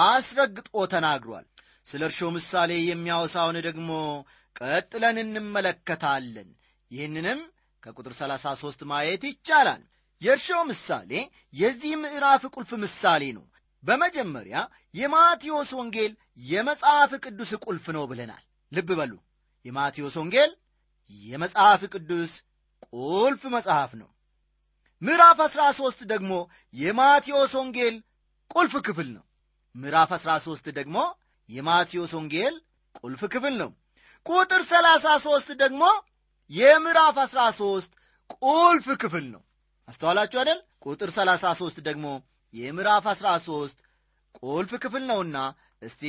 አስረግጦ 0.06 0.70
ተናግሯል። 0.92 1.46
ስለ 1.86 2.02
እርሾ 2.08 2.28
ምሳሌ 2.36 2.70
የሚያወሳውን 2.82 3.56
ደግሞ 3.66 3.90
ቀጥለን 4.60 5.16
እንመለከታለን። 5.24 6.48
ይህንንም 6.90 7.40
ከቁጥር 7.82 8.12
33 8.18 8.84
ማየት 8.90 9.22
ይቻላል። 9.30 9.82
የእርሾ 10.22 10.48
ምሳሌ 10.68 11.10
የዚህ 11.54 11.92
ምዕራፍ 12.02 12.42
ቁልፍ 12.54 12.70
ምሳሌ 12.84 13.22
ነው። 13.38 13.44
በመጀመሪያ 13.82 14.56
የማቴዎስ 14.94 15.70
ወንጌል 15.78 16.12
የመጽሐፍ 16.46 17.12
ቅዱስ 17.24 17.50
ቁልፍ 17.64 17.86
ነው 17.96 18.04
ብለናል። 18.10 18.44
ልብ 18.72 18.90
በሉ 19.00 19.12
የማቴዎስ 19.64 20.16
ወንጌል 20.22 20.50
የመጽሐፍ 21.24 21.82
ቅዱስ 21.94 22.32
ቁልፍ 22.88 23.42
መጽሐፍ 23.54 23.92
ነው። 24.00 24.08
ምዕራፍ 25.02 25.38
13 25.46 26.04
ደግሞ 26.06 26.32
የማቴዎስ 26.74 27.52
ወንጌል 27.60 27.96
ቁልፍ 28.50 28.74
ክፍል 28.86 29.08
ነው። 29.16 29.24
ምዕራፍ 29.74 30.10
13 30.18 30.70
ደግሞ 30.72 30.96
የማቴዎስ 31.48 32.12
ወንጌል 32.18 32.54
ቁልፍ 32.98 33.22
ክፍል 33.34 33.54
ነው። 33.62 33.70
ቁጥር 34.26 34.62
33 34.70 35.54
ደግሞ 35.62 35.82
የምዕራፍ 36.50 37.16
13 37.26 37.90
ቁልፍ 38.36 38.86
ክፍል 39.02 39.24
ነው። 39.34 39.42
አስተዋላችሁ 39.88 40.38
አይደል? 40.40 40.60
ቁጥር 40.84 41.10
33 41.16 41.80
ደግሞ 41.88 42.06
የምዕራፍ 42.54 43.06
13 43.14 43.76
ቁልፍ 44.40 44.72
ክፍል 44.82 45.02
ነውና 45.10 45.36
እስቲ 45.82 46.02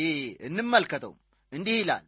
እንመልከተው። 0.48 1.14
እንዲህ 1.52 1.76
ይላል። 1.82 2.06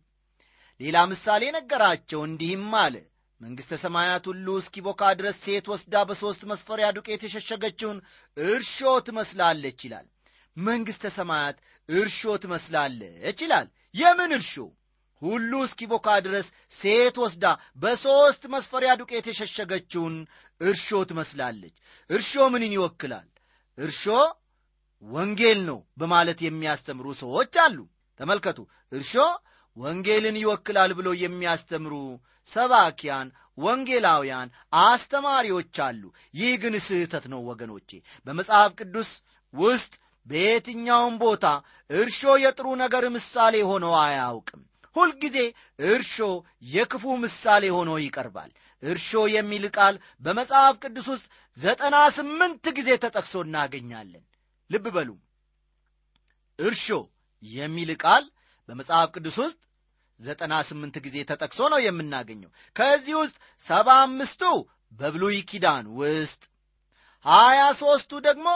ሌላ 0.79 0.97
ምሳሌ 1.11 1.43
ነገራቸው፣ 1.57 2.19
እንዲህም 2.25 2.73
አለ 2.77 2.95
መንግሥተ 3.41 3.73
ሰማያት 3.81 4.23
ሁሉ 4.29 4.47
እስኪቦካ 4.59 5.01
ድረስ 5.19 5.35
ሴት 5.45 5.65
ወስዳ 5.71 5.95
በሦስት 6.09 6.41
መስፈሪያ 6.51 6.87
ዱቄት 6.95 7.21
የሸሸገችውን 7.25 7.97
እርሾ 8.37 8.77
ትመስላለች 9.07 9.79
ይላል። 9.87 10.07
መንግሥተ 10.57 11.05
ሰማያት 11.17 11.57
እርሾ 11.89 12.21
ትመስላለች 12.43 13.39
ይላል። 13.45 13.67
የምን 13.95 14.31
እርሾ? 14.37 14.53
ሁሉ 15.21 15.51
እስኪቦካ 15.65 16.07
ድረስ 16.25 16.47
ሴት 16.71 17.15
ወስዳ 17.21 17.45
በሦስት 17.77 18.43
መስፈሪያ 18.53 18.91
ዱቄት 18.99 19.25
የሸሸገችውን 19.29 20.15
እርሾ 20.61 20.87
ትመስላለች። 21.09 21.75
እርሾ 22.09 22.33
ምንን 22.53 22.73
ይወክላል? 22.75 23.27
እርሾ 23.77 24.03
ወንጌል 25.03 25.59
ነው 25.69 25.79
በማለት 25.99 26.39
የሚያስተምሩ 26.43 27.07
ሰዎች 27.21 27.55
አሉ። 27.65 27.77
ተመልከቱ፣ 28.19 28.59
እርሾ 28.91 29.13
ወንጌልን 29.77 30.37
ይወክላል 30.41 30.91
ብሎ 30.99 31.07
የሚያስተምሩ 31.17 31.93
ሰባኪያን፣ 32.51 33.27
ወንጌላውያን፣ 33.57 34.49
አስተማሪዎች 34.83 35.75
አሉ። 35.85 36.03
ይህ 36.33 36.53
ግን 36.61 36.75
ስህተት 36.87 37.25
ነው 37.33 37.41
ወገኖቼ። 37.49 37.89
በመጽሐፍ 38.27 38.71
ቅዱስ 38.79 39.09
ውስጥ 39.53 39.93
በየትኛውም 40.27 41.15
ቦታ 41.23 41.45
እርሾ 41.89 42.21
የጥሩ 42.43 42.67
ነገር 42.83 43.03
ምሳሌ 43.15 43.55
ሆኖ 43.69 43.85
አያውቅም። 44.03 44.63
ሁልጊዜ 44.95 45.37
እርሾ 45.87 46.15
የክፉ 46.69 47.03
ምሳሌ 47.23 47.63
ሆኖ 47.75 47.91
ይቀርባል። 48.03 48.51
እርሾ 48.83 49.09
የሚል 49.35 49.65
ቃል 49.77 49.95
በመጽሐፍ 50.25 50.75
ቅዱስ 50.83 51.07
ውስጥ 51.13 51.25
ዘጠና 51.57 51.97
ስምንት 52.17 52.65
ጊዜ 52.77 52.89
ተጠቅሶ 53.03 53.35
እናገኛለን። 53.45 54.23
ልብ 54.69 54.85
በሉ 54.95 55.09
እርሾ 56.59 56.85
የሚል 57.43 57.91
ቃል 58.03 58.23
በመጽሐፍ 58.69 59.09
ቅዱስ 59.15 59.37
ውስጥ 59.43 59.59
ዘጠና 60.19 60.53
ስምንት 60.69 60.95
ጊዜ 61.05 61.17
ተጠቅሶ 61.31 61.59
ነው 61.73 61.79
የምናገኘው። 61.83 62.49
ከዚህ 62.75 63.15
ውስጥ 63.21 63.35
ሰባ 63.65 63.89
አምስቱ 64.03 64.41
በብሉይ 64.99 65.37
ኪዳን 65.49 65.85
ውስጥ 65.99 66.41
ሀያ 67.25 67.61
ሦስቱ 67.81 68.11
ደግሞ 68.27 68.47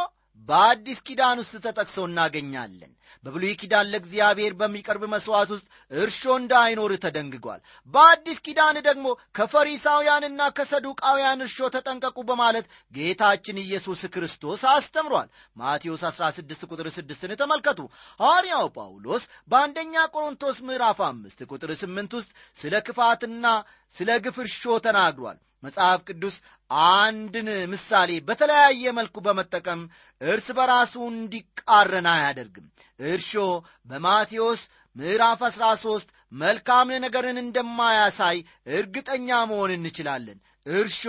በአዲስ 0.49 0.99
ኪዳን 1.07 1.39
ውስጥ 1.41 1.55
ተጠቅሰው 1.65 2.05
እናገኛለን። 2.09 2.91
በብሉይ 3.23 3.53
ኪዳን 3.61 3.89
ለእግዚአብሔር 3.91 4.53
በሚቀርብ 4.59 5.03
መሥዋዕት 5.11 5.49
ውስጥ 5.53 5.65
እርሾ 5.91 6.21
እንዳይኖር 6.37 6.91
ተደንግጓል። 7.03 7.59
በአዲስ 7.93 8.37
ኪዳን 8.45 8.77
ደግሞ 8.87 9.05
ከፈሪሳውያንና 9.37 10.41
ከሰዱቃውያን 10.57 11.43
እርሾ 11.45 11.69
ተጠንቀቁ 11.75 12.17
በማለት 12.29 12.65
ጌታችን 12.93 13.61
ኢየሱስ 13.63 14.01
ክርስቶስ 14.13 14.63
አስተምሯል። 14.73 15.29
ማቴዎስ 15.57 16.03
16 16.09 16.65
ቁጥር 16.71 16.89
6ን 16.95 17.35
ተመልከቱ። 17.41 17.79
ሐዋርያው 18.19 18.67
ጳውሎስ 18.77 19.23
በአንደኛ 19.51 19.95
ቆሮንቶስ 20.13 20.59
ምዕራፍ 20.67 20.99
5 21.07 21.47
ቁጥር 21.51 21.71
8 21.79 22.17
ውስጥ 22.19 22.31
ስለ 22.57 22.75
ክፋትና 22.87 23.45
ስለ 23.95 24.11
ግፍ 24.25 24.37
እርሾ 24.43 24.61
ተናግሯል። 24.85 25.39
መጽሐፍ 25.63 25.99
ቅዱስ 26.09 26.35
አንድን 26.91 27.49
ምሳሌ 27.71 28.11
በተለያየ 28.27 28.93
መልኩ 28.97 29.15
በመጠቀም 29.25 29.81
እርስ 30.21 30.47
በራሱ 30.57 30.93
እንዲቃረን 31.11 32.07
አያደርግም። 32.13 32.67
እርሾ 33.05 33.31
በማቴዎስ 33.85 34.61
ምዕራፍ 34.95 35.41
13 35.49 36.09
መልካም 36.35 36.89
ነገርን 37.05 37.37
እንደማያሳይ 37.43 38.37
እርግጠኛ 38.75 39.29
መሆን 39.51 39.71
እንችላለን። 39.77 40.39
እርሾ 40.73 41.01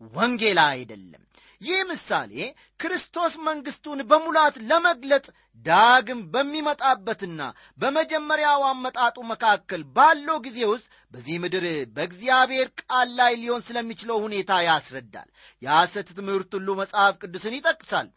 ወንጌል 0.00 0.58
አይደለም። 0.66 1.22
ይህ 1.60 1.80
ምሳሌ 1.88 2.32
ክርስቶስ 2.80 3.34
መንግሥቱን 3.46 4.00
በሙላት 4.10 4.56
ለመግለጥ 4.70 5.26
ዳግም 5.66 6.20
በሚመጣበትና 6.32 7.40
በመጀመሪያው 7.78 8.62
አመጣጡ 8.68 9.16
መካከል 9.30 9.82
ባለው 9.96 10.36
ጊዜ 10.46 10.58
ውስጥ 10.72 10.86
በዚህ 11.12 11.36
ምድር 11.44 11.64
በእግዚአብሔር 11.96 12.68
ቃል 12.82 13.08
ላይ 13.18 13.32
ሊሆን 13.42 13.64
ስለሚችለው 13.68 14.18
ሁኔታ 14.26 14.60
ያስረዳል። 14.66 15.28
የሐሰት 15.62 16.10
ትምህርት 16.18 16.52
ሁሉ 16.58 16.68
መጽሐፍ 16.80 17.14
ቅዱስን 17.22 17.56
ይጠቅሳል። 17.58 18.08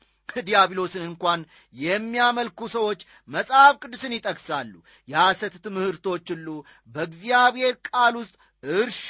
ዲያብሎስን 0.43 1.03
እንኳን 1.05 1.39
የሚያመልኩ 1.75 2.59
ሰዎች 2.73 2.99
መጽሐፍ 3.29 3.73
ቅዱስን 3.83 4.13
ይጠቅሳሉ። 4.15 4.73
የሐሰት 5.07 5.55
ትምህርቶች 5.65 6.25
ሁሉ 6.33 6.47
በእግዚአብሔር 6.89 7.73
ቃል 7.87 8.13
ውስጥ 8.21 8.35
እርሾ 8.63 9.07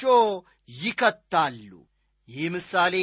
ይከታሉ። 0.80 1.70
ይህ 2.28 2.48
ምሳሌ 2.56 2.94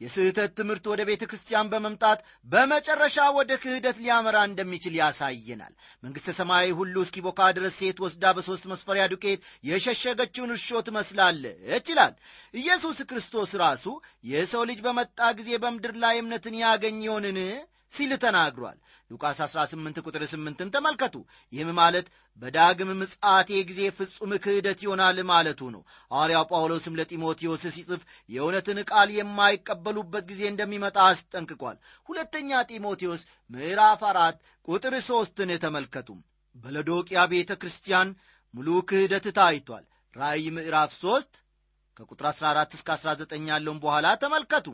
የስህተት 0.00 0.50
ትምህርት 0.58 0.84
ወደ 0.90 1.02
ቤተ 1.08 1.22
ክርስቲያን 1.30 1.70
በመምጣት 1.72 2.20
በመጨረሻ 2.46 3.16
ወደ 3.38 3.50
ክህደት 3.62 3.96
ሊያመራ 4.02 4.36
እንደሚችል 4.48 4.94
ያሳየናል። 5.00 5.72
መንግሥተ 6.02 6.34
ሰማያዊ 6.38 6.74
ሁሉ 6.80 6.96
እስኪቦካ 7.04 7.48
ድረስ 7.56 7.74
ሴት 7.80 8.00
ወስዳ 8.04 8.32
በሦስት 8.36 8.66
መስፈሪያ 8.72 9.06
ዱቄት 9.12 9.40
የሸሸገችውን 9.70 10.54
እርሾ 10.56 10.82
ትመስላለች 10.88 11.88
ይላል። 11.92 12.14
ኢየሱስ 12.54 13.00
ክርስቶስ 13.10 13.52
ራሱ 13.64 13.86
የሰው 14.30 14.64
ልጅ 14.70 14.80
በመጣ 14.86 15.30
ጊዜ 15.40 15.50
በምድር 15.64 15.94
ላይ 16.04 16.16
እምነትን 16.22 16.56
ያገኝ 16.64 17.00
ይሆንን 17.06 17.40
ሲል 17.92 18.12
ተናግሯል። 18.18 18.78
ሉቃስ 19.10 19.38
18 19.44 20.00
ቁጥር 20.04 20.22
8ን 20.28 20.70
ተመልከቱ። 20.74 21.14
ይህም 21.52 21.70
ማለት 21.78 22.06
በዳግም 22.42 22.90
ምጽአቴ 23.00 23.50
ጊዜ 23.68 23.80
ፍጹም 23.98 24.32
ክህደት 24.44 24.80
ይሆናል 24.84 25.18
ማለቱ 25.30 25.60
ነው። 25.74 25.82
ሐዋርያው 26.10 26.44
ጳውሎስም 26.50 26.98
ለጢሞቴዎስ 26.98 27.64
ሲጽፍ 27.76 28.02
የእውነትን 28.30 28.80
ቃል 28.90 29.10
የማይቀበሉበት 29.16 30.24
ጊዜ 30.30 30.42
እንደሚመጣ 30.50 30.98
አስጠንቅቋል። 31.06 31.76
ሁለተኛ 32.08 32.60
ጢሞቴዎስ 32.70 33.22
ምዕራፍ 33.50 34.02
አራት 34.10 34.36
ቁጥር 34.68 34.96
ሦስትን 35.08 35.52
ተመልከቱ። 35.64 36.08
በሎዶቅያ 36.56 37.18
ቤተ 37.32 37.52
ክርስቲያን 37.60 38.08
ሙሉ 38.54 38.68
ክህደት 38.88 39.26
ታይቷል። 39.36 39.84
ራእይ 40.16 40.46
ምዕራፍ 40.56 40.92
3 40.96 41.32
ከቁጥር 41.96 42.26
14 42.30 42.76
እስከ 42.76 42.88
19 42.96 43.50
ያለውን 43.50 43.80
በኋላ 43.82 44.06
ተመልከቱ። 44.22 44.66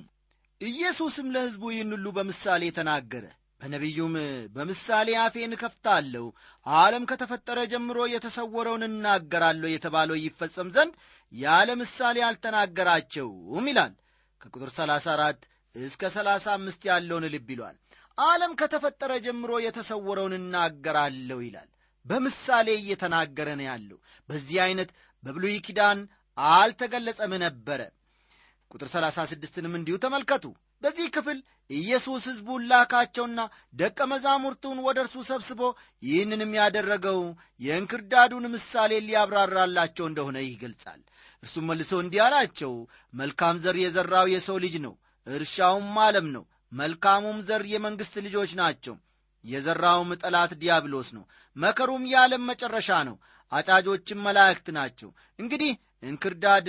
ኢየሱስም 0.60 1.26
ለሕዝቡ 1.34 1.62
ይህን 1.72 1.90
ሁሉ 1.94 2.06
በምሳሌ 2.16 2.62
ተናገረ። 2.76 3.24
በነቢዩም 3.60 4.14
በምሳሌ 4.54 5.08
አፌን 5.22 5.54
እከፍታለሁ 5.56 6.24
ዓለም 6.66 7.04
ከተፈጠረ 7.10 7.58
ጀምሮ 7.72 7.98
የተሰወረውን 8.12 8.84
እናገራለሁ 8.88 9.68
የተባለው 9.72 10.16
ይፈጸም 10.20 10.68
ዘንድ 10.76 10.94
ያለ 11.32 11.70
ምሳሌ 11.80 12.16
አልተናገራቸውም 12.28 13.68
ይላል። 13.70 13.94
ከቁጥር 14.40 14.70
34 14.76 15.46
እስከ 15.74 16.10
35 16.16 16.88
ያለውን 16.90 17.26
ልብ 17.34 17.48
ይሏል። 17.54 17.76
ዓለም 18.18 18.52
ከተፈጠረ 18.60 19.12
ጀምሮ 19.24 19.52
የተሰወረውን 19.64 20.34
እናገራለሁ 20.40 21.38
ይላል። 21.46 21.70
በምሳሌ 22.06 22.68
እየተናገረ 22.80 23.48
ነው 23.60 23.66
ያለው። 23.70 23.98
በዚህ 24.28 24.56
ዐይነት 24.64 24.90
በብሉይ 25.24 25.56
ኪዳን 25.66 25.98
አልተገለጸም 26.38 27.32
ነበረ 27.44 27.80
ቁጥር 28.74 28.88
36ንም 28.92 29.74
እንዲሁ 29.78 29.96
ተመልከቱ። 30.02 30.44
በዚህ 30.82 31.06
ክፍል 31.14 31.38
ኢየሱስ 31.70 32.22
ሕዝቡን 32.28 32.62
ላካቸውና 32.70 33.40
ደቀ 33.74 33.98
መዛሙርቱን 34.12 34.78
ወደ 34.86 34.98
እርሱ 35.04 35.16
ሰብስቦ 35.28 35.60
ይህንንም 36.02 36.52
ያደረገው 36.58 37.20
የእንክርዳዱን 37.60 38.46
ምሳሌ 38.54 38.92
ሊያብራራላቸው 39.06 40.06
እንደሆነ 40.08 40.38
ይገልጻል። 40.44 41.00
እርሱም 41.42 41.66
መልሶ 41.70 41.92
እንዲህ 42.02 42.20
አላቸው 42.26 42.72
መልካም 43.14 43.56
ዘር 43.64 43.78
የዘራው 43.80 44.28
የሰው 44.34 44.58
ልጅ 44.64 44.76
ነው 44.86 44.94
እርሻውም 45.26 45.96
ዓለም 46.04 46.28
ነው 46.36 46.44
መልካሙም 46.72 47.38
ዘር 47.48 47.62
የመንግሥት 47.72 48.16
ልጆች 48.26 48.52
ናቸው። 48.60 48.94
የዘራውም 49.44 50.10
ጠላት 50.22 50.52
ዲያብሎስ 50.60 51.08
ነው 51.16 51.24
መከሩም 51.56 52.04
የዓለም 52.10 52.46
መጨረሻ 52.50 52.90
ነው 53.08 53.16
አጫጆችም 53.52 54.24
መላእክት 54.26 54.68
ናቸው። 54.76 55.10
እንግዲህ 55.38 55.72
እንክርዳድ 56.04 56.68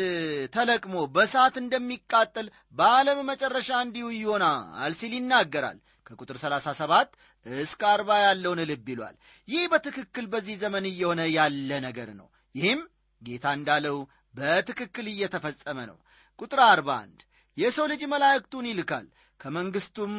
ተለቅሞ 0.54 0.96
በሳት 1.16 1.56
እንደሚቃጠል 1.62 2.48
በዓለም 2.76 3.20
መጨረሻ 3.30 3.70
እንዲሁ 3.86 4.08
ይሆናል 4.16 4.94
ሲል 5.00 5.14
ይናገራል። 5.18 5.78
ከቁጥር 6.08 6.38
37 6.42 7.16
እስከ 7.46 7.82
40 7.92 8.18
ያለውን 8.26 8.60
ልብ 8.70 8.88
ይሏል። 8.94 9.16
ይህ 9.48 9.64
በትክክል 9.72 10.26
በዚህ 10.34 10.56
ዘመን 10.64 10.86
እየሆነ 10.92 11.22
ያለ 11.36 11.80
ነገር 11.88 12.10
ነው። 12.20 12.28
ይህም 12.56 12.82
ጌታ 13.22 13.46
እንዳለው 13.58 13.98
በትክክል 14.36 15.06
እየተፈጸመ 15.12 15.78
ነው። 15.92 15.98
ቁጥር 16.40 16.60
41 16.66 17.26
የሰው 17.58 17.86
ልጅ 17.92 18.02
መላእክቱን 18.14 18.66
ይልካል። 18.70 19.06
ከመንግሥቱም 19.40 20.14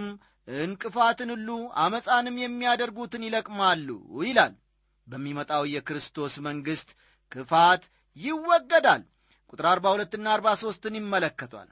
እንቅፋትን 0.49 1.31
ሁሉ 1.35 1.49
አመፃንም 1.85 2.37
የሚያደርጉትን 2.43 3.27
ይለቅማሉ 3.27 3.89
ይላል። 4.23 4.55
በሚመጣው 5.07 5.65
የክርስቶስ 5.73 6.35
መንግሥት 6.47 6.91
ክፋት 7.33 7.83
ይወገዳል። 8.17 9.03
ቁጥር 9.53 9.67
42ና 9.73 10.27
43ን 10.37 10.95
ይመለከቷል። 10.99 11.69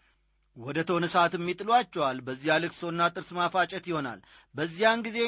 ወደ 0.56 0.78
ቶን 0.88 1.04
እሳትም 1.06 1.48
ይጥሏቸዋል። 1.50 2.18
በዚያ 2.26 2.54
ልቅሶና 2.62 3.00
ጥርስ 3.14 3.30
ማፋጨት 3.38 3.84
ይሆናል። 3.90 4.20
በዚያን 4.54 5.04
ጊዜ 5.06 5.18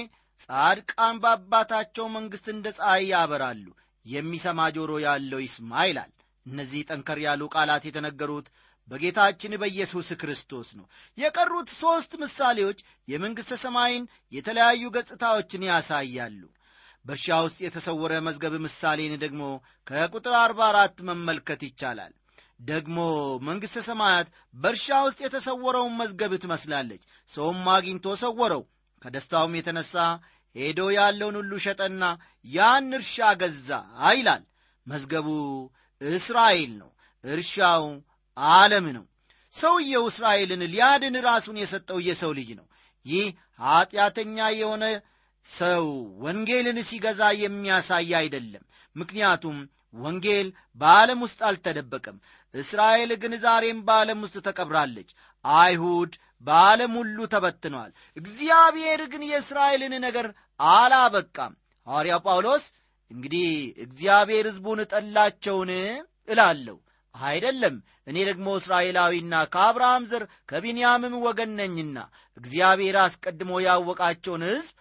ጻድቃን 0.42 1.16
በአባታቸው 1.22 2.06
መንግሥት 2.16 2.46
እንደ 2.54 2.66
ፀሐይ 2.76 3.04
ያበራሉ። 3.12 3.66
የሚሰማ 4.06 4.68
ጆሮ 4.76 4.92
ያለው 5.06 5.40
ይስማ 5.44 5.72
ይላል። 5.88 6.12
እነዚህ 6.46 6.86
ጠንከር 6.88 7.18
ያሉ 7.24 7.42
ቃላት 7.54 7.84
የተነገሩት 7.86 8.48
በጌታችን 8.88 9.56
በኢየሱስ 9.60 10.08
ክርስቶስ 10.20 10.68
ነው። 10.78 10.86
የቀሩት 11.18 11.68
ሦስት 11.80 12.12
ምሳሌዎች 12.22 12.78
የመንግሥተ 13.08 13.56
ሰማይን 13.64 14.04
የተለያዩ 14.32 14.82
ገጽታዎችን 14.96 15.66
ያሳያሉ 15.68 16.42
በእርሻ 17.06 17.36
ውስጥ 17.44 17.58
የተሰወረ 17.64 18.12
መዝገብ 18.26 18.54
ምሳሌን 18.62 19.12
ደግሞ 19.24 19.42
ከቁጥር 19.86 20.34
44 20.38 21.02
መመልከት 21.08 21.60
ይቻላል። 21.66 22.12
ደግሞ 22.62 22.98
መንግሥተ 23.46 23.82
ሰማያት 23.88 24.28
በእርሻ 24.54 24.86
ውስጥ 25.06 25.18
የተሰወረውን 25.24 25.94
መዝገብ 26.00 26.32
ትመስላለች። 26.44 27.02
ሰውም 27.30 27.62
አግኝቶ 27.74 28.14
ሰወረው። 28.22 28.62
ከደስታውም 29.02 29.56
የተነሣ 29.58 29.92
ሄዶ 30.56 30.80
ያለውን 30.96 31.36
ሁሉ 31.40 31.52
ሸጠና 31.64 32.04
ያን 32.48 32.88
እርሻ 32.98 33.16
ገዛ 33.40 33.70
ይላል። 34.10 34.44
መዝገቡ 34.86 35.28
እስራኤል 36.00 36.72
ነው። 36.80 36.90
እርሻው 37.24 37.84
ዓለም 38.36 38.86
ነው። 38.96 39.04
ሰውየው 39.54 40.04
እስራኤልን 40.10 40.62
ሊያድን 40.72 41.16
ራሱን 41.28 41.56
የሰጠው 41.60 41.98
የሰው 42.06 42.32
ልጅ 42.38 42.50
ነው። 42.58 42.66
ይህ 43.06 43.26
ኀጢአተኛ 43.64 44.38
የሆነ 44.60 44.84
ሰው 45.48 45.84
ወንጌልን 46.22 46.78
ሲገዛ 46.88 47.22
የሚያሳይ 47.40 48.10
አይደለም። 48.20 48.64
ምክንያቱም 48.96 49.56
ወንጌል 49.94 50.48
በዓለም 50.80 51.20
ውስጥ 51.24 51.40
አልተደበቀም። 51.48 52.16
እስራኤል 52.54 53.10
ግን 53.22 53.32
ዛሬም 53.42 53.78
በዓለም 53.86 54.20
ውስጥ 54.24 54.36
ተቀብራለች። 54.46 55.10
አይሁድ 55.44 56.12
በዓለም 56.44 56.92
ሁሉ 56.98 57.18
ተበትነዋል። 57.32 57.92
እግዚአብሔር 58.16 59.00
ግን 59.12 59.22
የእስራኤልን 59.26 59.94
ነገር 60.06 60.26
አላበቃም። 60.70 61.54
ሐዋርያው 61.86 62.20
ጳውሎስ 62.26 62.64
እንግዲህ 63.10 63.48
እግዚአብሔር 63.84 64.44
ሕዝቡን 64.50 64.80
ጠላቸውን 64.92 65.70
እላለሁ። 66.28 66.76
አይደለም 67.14 67.76
እኔ 68.06 68.16
ደግሞ 68.28 68.48
እስራኤላዊና 68.58 69.34
ከአብርሃም 69.52 70.04
ዘር 70.10 70.22
ከቢንያምም 70.50 71.14
ወገን 71.26 71.52
ነኝና 71.60 71.98
እግዚአብሔር 72.36 72.96
አስቀድሞ 73.04 73.52
ያወቃቸውን 73.66 74.42
ሕዝብ 74.48 74.72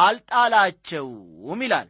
አልጣላቸውም 0.00 1.60
ይላል። 1.64 1.88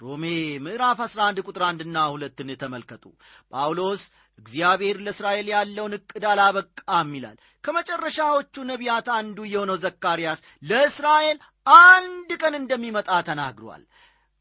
ሮሜ 0.00 0.24
ምዕራፍ 0.64 1.00
11 1.04 1.44
ቁጥር 1.46 1.62
አንድና 1.66 1.98
ሁለትን 2.12 2.48
ተመልከቱ። 2.62 3.04
ጳውሎስ 3.52 4.02
እግዚአብሔር 4.38 4.96
ለእስራኤል 5.04 5.48
ያለውን 5.52 5.96
ዕቅድ 5.98 6.24
አላበቃም 6.30 7.10
ይላል። 7.16 7.36
ከመጨረሻዎቹ 7.64 8.64
ነቢያት 8.70 9.08
አንዱ 9.16 9.38
የሆነው 9.50 9.76
ዘካርያስ 9.84 10.40
ለእስራኤል 10.62 11.38
አንድ 11.66 12.30
ቀን 12.42 12.54
እንደሚመጣ 12.60 13.10
ተናግሯል። 13.28 13.82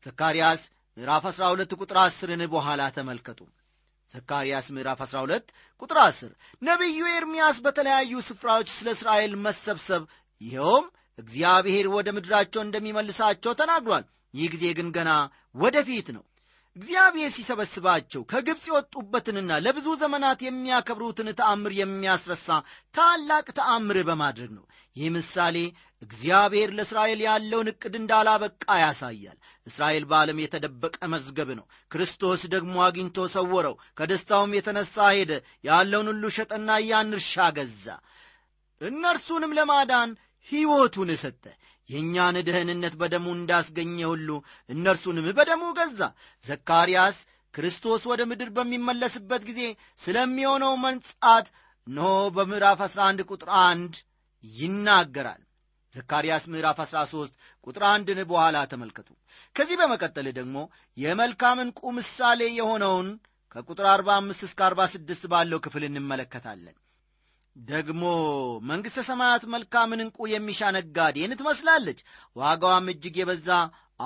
ዘካርያስ 0.03 0.61
ምዕራፍ 0.97 1.25
12 1.31 1.75
ቁጥር 1.79 1.97
10ን 2.05 2.41
በኋላ 2.53 2.81
ተመልከቱ። 2.95 3.39
ዘካርያስ 4.09 4.65
ምዕራፍ 4.75 5.01
12 5.05 5.45
ቁጥር 5.81 5.97
10 6.03 6.31
ነቢዩ 6.61 6.99
ኤርምያስ 7.13 7.59
በተለያዩ 7.65 8.13
ስፍራዎች 8.29 8.69
ስለ 8.77 8.89
እስራኤል 8.97 9.35
መሰብሰብ 9.45 10.03
ይኸውም 10.41 10.87
እግዚአብሔር 11.17 11.87
ወደ 11.93 12.09
ምድራቸው 12.15 12.61
እንደሚመልሳቸው 12.63 13.53
ተናግሯል። 13.59 14.05
ይህ 14.33 14.49
ጊዜ 14.53 14.65
ግን 14.77 14.89
ገና 14.95 15.11
ወደፊት 15.55 16.07
ነው። 16.15 16.23
እግዚአብሔር 16.75 17.29
ሲሰበስባቸው 17.35 18.21
ከግብፅ 18.31 18.65
የወጡበትንና 18.67 19.51
ለብዙ 19.63 19.87
ዘመናት 20.01 20.39
የሚያከብሩትን 20.43 21.29
ተአምር 21.39 21.73
የሚያስረሳ 21.77 22.47
ታላቅ 22.95 23.47
ተአምር 23.57 23.97
በማድረግ 24.09 24.51
ነው። 24.57 24.63
ይህ 24.95 25.09
ምሳሌ 25.15 25.57
እግዚአብሔር 26.01 26.69
ለእስራኤል 26.77 27.19
ያለውን 27.25 27.71
ዕቅድ 27.71 27.93
እንዳላበቃ 27.99 28.65
ያሳያል። 28.81 29.37
እስራኤል 29.67 30.05
በዓለም 30.09 30.41
የተደበቀ 30.43 30.97
መዝገብ 31.13 31.49
ነው። 31.59 31.65
ክርስቶስ 31.91 32.41
ደግሞ 32.53 32.75
አግኝቶ 32.85 33.27
ሰወረው 33.35 33.75
ከደስታውም 33.99 34.55
የተነሳ 34.57 35.09
ሄደ 35.17 35.31
ያለውን 35.63 36.09
ሁሉ 36.11 36.23
ሸጠና 36.37 36.79
ያን 36.87 37.13
እርሻ 37.17 37.35
ገዛ። 37.57 37.85
እነርሱንም 38.81 39.55
ለማዳን 39.57 40.11
ሕይወቱን 40.47 41.11
ሰጠ። 41.21 41.43
የእኛን 41.89 42.35
ደህንነት 42.47 42.93
በደሙ 43.01 43.27
እንዳስገኘ 43.35 43.97
ሁሉ 44.11 44.29
እነርሱንም 44.69 45.27
በደሙ 45.37 45.63
ገዛ። 45.79 45.99
ዘካርያስ 46.45 47.17
ክርስቶስ 47.53 48.01
ወደ 48.11 48.21
ምድር 48.29 48.49
በሚመለስበት 48.57 49.41
ጊዜ 49.49 49.61
ስለሚሆነው 49.99 50.73
መንጻት 50.83 51.47
ኖ 51.87 52.01
በምዕራፍ 52.35 52.81
11 52.87 53.25
ቁጥር 53.31 53.49
1 53.61 53.97
ይናገራል። 54.43 55.41
ዘካርያስ 55.93 56.43
ምዕራፍ 56.51 56.77
13 56.83 57.33
ቁጥር 57.67 57.83
አንድን 57.89 58.19
በኋላ 58.29 58.57
ተመልከቱ። 58.71 59.09
ከዚህ 59.55 59.75
በመቀጠል 59.81 60.27
ደግሞ 60.37 60.57
የመልካም 60.97 61.61
ዕንቁ 61.65 61.81
ምሳሌ 61.97 62.41
የሆነውን 62.59 63.09
ከቁጥር 63.55 63.87
45 63.91 64.45
እስከ 64.47 64.59
46 64.67 65.27
ባለው 65.31 65.59
ክፍል 65.65 65.83
እንመለከታለን 65.87 66.75
ደግሞ 67.55 68.03
መንግሥተ 68.63 68.99
ሰማያት 69.07 69.43
መልካምን 69.53 70.03
ዕንቁ 70.03 70.17
የሚሻ 70.31 70.69
ነጋዴን 70.75 71.37
ትመስላለች። 71.39 71.99
ዋጋዋም 72.35 72.87
እጅግ 72.93 73.15
የበዛ 73.19 73.49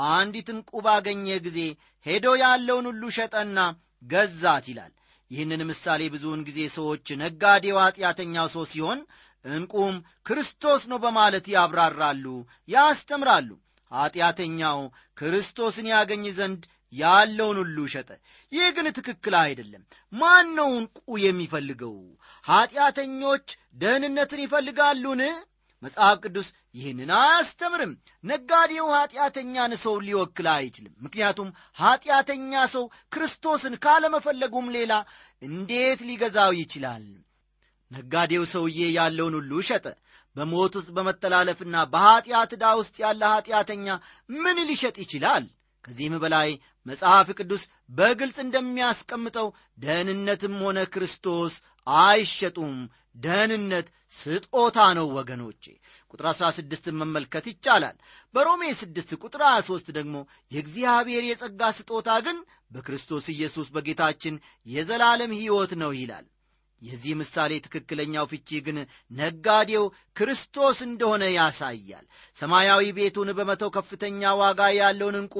አንዲት 0.09 0.47
ዕንቁ 0.53 0.71
ባገኘ 0.85 1.25
ጊዜ 1.45 1.59
ሄዶ 2.05 2.25
ያለውን 2.41 2.87
ሁሉ 2.89 3.03
ሸጠና 3.17 3.59
ገዛት 4.03 4.65
ይላል። 4.71 4.93
ይህንን 5.31 5.61
ምሳሌ 5.69 6.01
ብዙውን 6.15 6.41
ጊዜ 6.47 6.59
ሰዎች 6.75 7.07
ነጋዴው 7.21 7.77
ኃጢአተኛው 7.83 8.47
ሰው 8.55 8.65
ሲሆን 8.71 8.99
ዕንቁም 9.45 9.95
ክርስቶስ 10.27 10.81
ነው 10.91 10.99
በማለት 11.05 11.45
ያብራራሉ 11.55 12.25
ያስተምራሉ። 12.69 13.49
ኀጢአተኛው 13.91 14.79
ክርስቶስን 15.17 15.87
ያገኝ 15.91 16.23
ዘንድ 16.37 16.61
ያለውን 16.95 17.57
ሁሉ 17.61 17.77
ሸጠ። 17.93 18.09
ይህ 18.51 18.67
ግን 18.75 18.87
ትክክል 18.97 19.35
አይደለም። 19.41 19.83
ማን 20.13 20.47
ነው 20.57 20.69
ዕንቁ 20.77 20.97
የሚፈልገው? 21.23 21.97
ኀጢአተኞች 22.45 23.45
ደህንነትን 23.75 24.41
ይፈልጋሉን? 24.43 25.21
መጽሐፍ 25.83 26.17
ቅዱስ 26.23 26.47
ይህንን 26.75 27.09
አያስተምርም። 27.17 27.91
ነጋዴው 28.23 28.87
ኀጢአተኛን 28.95 29.73
ሰው 29.83 29.95
ሊወክል 30.05 30.47
አይችልም። 30.53 30.93
ምክንያቱም 31.01 31.49
ኀጢአተኛ 31.77 32.63
ሰው 32.73 32.85
ክርስቶስን 33.13 33.75
ካለመፈለጉም 33.83 34.67
ሌላ 34.77 34.93
እንዴት 35.41 36.01
ሊገዛው 36.09 36.53
ይችላል? 36.61 37.05
ነጋዴው 37.91 38.45
ሰውዬ 38.53 38.79
ያለውን 38.97 39.35
ሁሉ 39.39 39.61
ሸጠ። 39.69 39.85
በሞት 40.35 40.73
ውስጥ 40.77 40.89
በመተላለፍና 40.95 41.75
በኀጢአት 41.91 42.53
ዕዳ 42.55 42.65
ውስጥ 42.79 42.95
ያለ 43.03 43.21
ኀጢአተኛ 43.33 43.87
ምን 44.35 44.57
ሊሸጥ 44.69 44.95
ይችላል? 45.03 45.43
ከዚህም 45.85 46.15
በላይ 46.21 46.49
መጽሐፍ 46.85 47.27
ቅዱስ 47.37 47.63
በግልጽ 47.89 48.37
እንደሚያስቀምጠው 48.43 49.47
ደህንነትም 49.79 50.55
ሆነ 50.63 50.79
ክርስቶስ 50.93 51.55
አይሸጡም። 51.87 52.75
ደህንነት 53.17 53.87
ስጦታ 54.15 54.77
ነው 54.97 55.07
ወገኖቼ። 55.17 55.63
ቁጥር 56.13 56.25
16 56.31 56.89
መመልከት 56.99 57.45
ይቻላል። 57.51 57.95
በሮሜ 58.33 58.61
6 58.75 59.15
ቁጥር 59.21 59.41
23 59.47 59.91
ደግሞ 59.97 60.15
የእግዚአብሔር 60.51 61.23
የጸጋ 61.27 61.71
ስጦታ 61.77 62.09
ግን 62.25 62.37
በክርስቶስ 62.71 63.25
ኢየሱስ 63.33 63.67
በጌታችን 63.75 64.41
የዘላለም 64.67 65.33
ሕይወት 65.39 65.73
ነው 65.81 65.91
ይላል። 65.99 66.25
የዚህ 66.81 67.13
ምሳሌ 67.19 67.51
ትክክለኛው 67.65 68.25
ፍቺ 68.31 68.59
ግን 68.65 68.77
ነጋዴው 69.11 69.85
ክርስቶስ 70.17 70.77
እንደሆነ 70.87 71.23
ያሳያል። 71.33 72.05
ሰማያዊ 72.37 72.83
ቤቱን 72.97 73.29
በመተው 73.37 73.69
ከፍተኛ 73.75 74.33
ዋጋ 74.41 74.61
ያለውን 74.77 75.17
ዕንቁ 75.21 75.35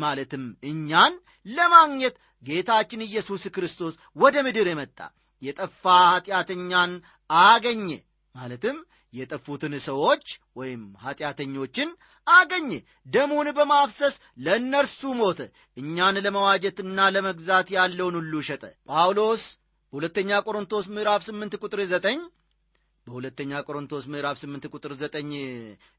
ማለትም 0.00 0.44
እኛን 0.70 1.14
ለማግኘት 1.50 2.16
ጌታችን 2.42 3.06
ኢየሱስ 3.06 3.44
ክርስቶስ 3.54 3.94
ወደ 4.16 4.36
ምድር 4.46 4.68
መጣ። 4.80 4.98
የጠፋ 5.42 5.82
ኀጢአተኛን 6.10 6.92
አገኘ 7.30 7.88
ማለትም 8.34 8.76
የጠፉትን 9.14 9.74
ሰዎች 9.86 10.24
ወይም 10.56 10.82
ኀጢአተኞችን 11.02 11.88
አገኘ። 12.26 12.70
ደሙን 13.06 13.48
በማፍሰስ 13.56 14.14
ለእነርሱ 14.38 15.00
ሞተ። 15.20 15.40
እኛን 15.76 16.16
ለመዋጀትና 16.24 17.08
ለመግዛት 17.14 17.68
ያለውን 17.76 18.16
ሁሉ 18.20 18.42
ሸጠ። 18.48 18.62
ጳውሎስ 18.90 19.44
በሁለተኛ 19.92 20.30
ቆሮንቶስ 20.46 20.86
ምዕራፍ 20.94 21.22
8 21.26 21.54
ቁጥር 21.62 21.80
9 21.90 22.24
በሁለተኛ 23.06 23.60
ቆሮንቶስ 23.66 24.04
ምዕራፍ 24.12 24.36
8 24.40 24.66
ቁጥር 24.74 24.92
9 25.02 25.30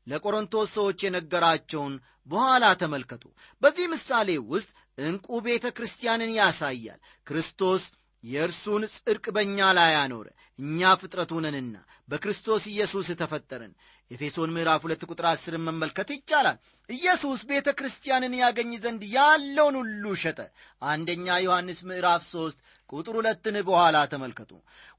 ለቆሮንቶስ 0.08 0.68
ሰዎች 0.76 1.00
የነገራቸውን 1.06 1.94
በኋላ 2.28 2.66
ተመልከቱ። 2.82 3.24
በዚህ 3.62 3.86
ምሳሌ 3.94 4.30
ውስጥ 4.52 4.70
ዕንቁ 4.98 5.28
ቤተ 5.48 5.66
ክርስቲያንን 5.78 6.32
ያሳያል። 6.38 7.00
ክርስቶስ 7.28 7.84
የእርሱን 8.24 8.84
ጽድቅ 8.96 9.26
በእኛ 9.36 9.70
ላይ 9.78 9.94
አኖረ። 10.02 10.28
እኛ 10.60 10.92
ፍጥረቱ 11.02 11.34
ነንና 11.46 11.76
በክርስቶስ 12.10 12.64
ኢየሱስ 12.72 13.08
ተፈጠርን። 13.22 13.74
ኤፌሶን 14.12 14.54
ምዕራፍ 14.54 14.82
ሁለት 14.86 15.02
ቁጥር 15.08 15.26
አስርን 15.30 15.64
መመልከት 15.66 16.10
ይቻላል። 16.14 16.58
ኢየሱስ 16.90 17.40
ቤተ 17.50 17.68
ክርስቲያንን 17.80 18.34
ያገኝ 18.40 18.72
ዘንድ 18.84 19.02
ያለውን 19.12 19.76
ሁሉ 19.80 20.14
ሸጠ። 20.22 20.40
አንደኛ 20.86 21.28
ዮሐንስ 21.44 21.80
ምዕራፍ 21.90 22.22
ሦስት 22.32 22.58
ቁጥር 22.90 23.16
ሁለትን 23.20 23.56
በኋላ 23.68 23.98
ተመልከቱ። 24.14 24.52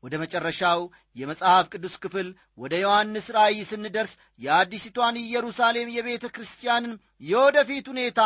ወደ 0.04 0.14
መጨረሻው 0.22 0.80
የመጽሐፍ 1.16 1.66
ቅዱስ 1.72 1.94
ክፍል 2.04 2.28
ወደ 2.58 2.74
ዮሐንስ 2.82 3.26
ራእይ 3.36 3.60
ስንደርስ 3.70 4.12
የአዲሲቷን 4.40 5.16
ኢየሩሳሌም 5.24 5.94
የቤተ 5.96 6.24
ክርስቲያንን 6.36 6.92
የወደፊት 7.22 7.86
ሁኔታ 7.92 8.20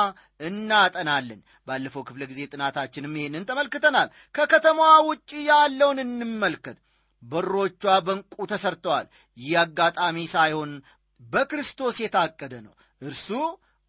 እናጠናለን። 0.48 1.40
ባለፈው 1.66 2.04
ክፍለ 2.08 2.24
ጊዜ 2.32 2.40
ጥናታችንም 2.52 3.18
ይህንን 3.20 3.48
ተመልክተናል። 3.50 4.08
ከከተማዋ 4.34 4.92
ውጭ 5.08 5.30
ያለውን 5.50 6.00
እንመልከት። 6.06 6.78
በሮቿ 7.24 7.82
በንቁ 8.06 8.34
ተሰርተዋል። 8.50 9.06
ይህ 9.36 9.54
አጋጣሚ 9.62 10.16
ሳይሆን 10.34 10.72
በክርስቶስ 11.20 11.96
የታቀደ 12.02 12.54
ነው። 12.66 12.74
እርሱ 13.02 13.28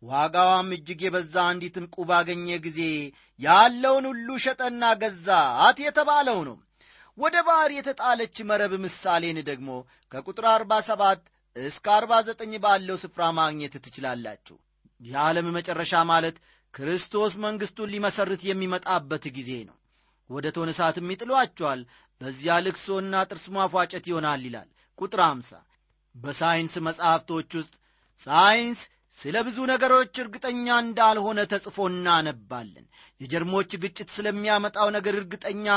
ዋጋዋም 0.03 0.69
እጅግ 0.75 0.99
የበዛ 1.05 1.35
አንዲት 1.49 1.75
ዕንቁ 1.81 1.95
ባገኘ 2.09 2.47
ጊዜ 2.65 2.79
ያለውን 3.39 4.05
ሁሉ 4.09 4.27
ሸጠና 4.43 4.83
ገዛት 5.01 5.77
የተባለው 5.85 6.39
ነው። 6.49 6.57
ወደ 7.17 7.35
ባሕር 7.47 7.71
የተጣለች 7.75 8.37
መረብ 8.49 8.73
ምሳሌን 8.85 9.37
ደግሞ 9.49 9.69
ከቁጥር 10.11 10.45
47 10.51 11.23
እስከ 11.55 11.85
49 11.97 12.59
ባለው 12.63 12.97
ስፍራ 13.03 13.23
ማግኘት 13.37 13.75
ትችላላችሁ። 13.85 14.57
የዓለም 15.01 15.47
መጨረሻ 15.57 16.03
ማለት 16.11 16.35
ክርስቶስ 16.73 17.33
መንግሥቱን 17.45 17.91
ሊመሰርት 17.93 18.41
የሚመጣበት 18.47 19.25
ጊዜ 19.37 19.51
ነው። 19.69 19.75
ወደ 20.29 20.45
እቶነ 20.51 20.69
እሳትም 20.73 21.11
ይጥሏቸዋል። 21.13 21.81
በዚያ 22.21 22.53
ልቅሶና 22.65 23.15
ጥርስ 23.29 23.45
ማፏጨት 23.55 24.05
ይሆናል 24.09 24.41
ይላል። 24.47 24.69
ቁጥር 24.99 25.21
50 25.25 25.59
በሳይንስ 26.15 26.75
መጻሕፍቶች 26.87 27.49
ውስጥ 27.59 27.73
ሳይንስ 28.27 28.81
ስለ 29.17 29.35
ብዙ 29.47 29.57
ነገሮች 29.71 30.13
እርግጠኛ 30.23 30.67
እንዳልሆነ 30.83 31.39
ተጽፎ 31.51 31.77
እናነባለን። 31.91 32.85
የጀርሞች 33.21 33.71
ግጭት 33.83 34.09
ስለሚያመጣው 34.15 34.87
ነገር 34.95 35.15
እርግጠኛ 35.19 35.67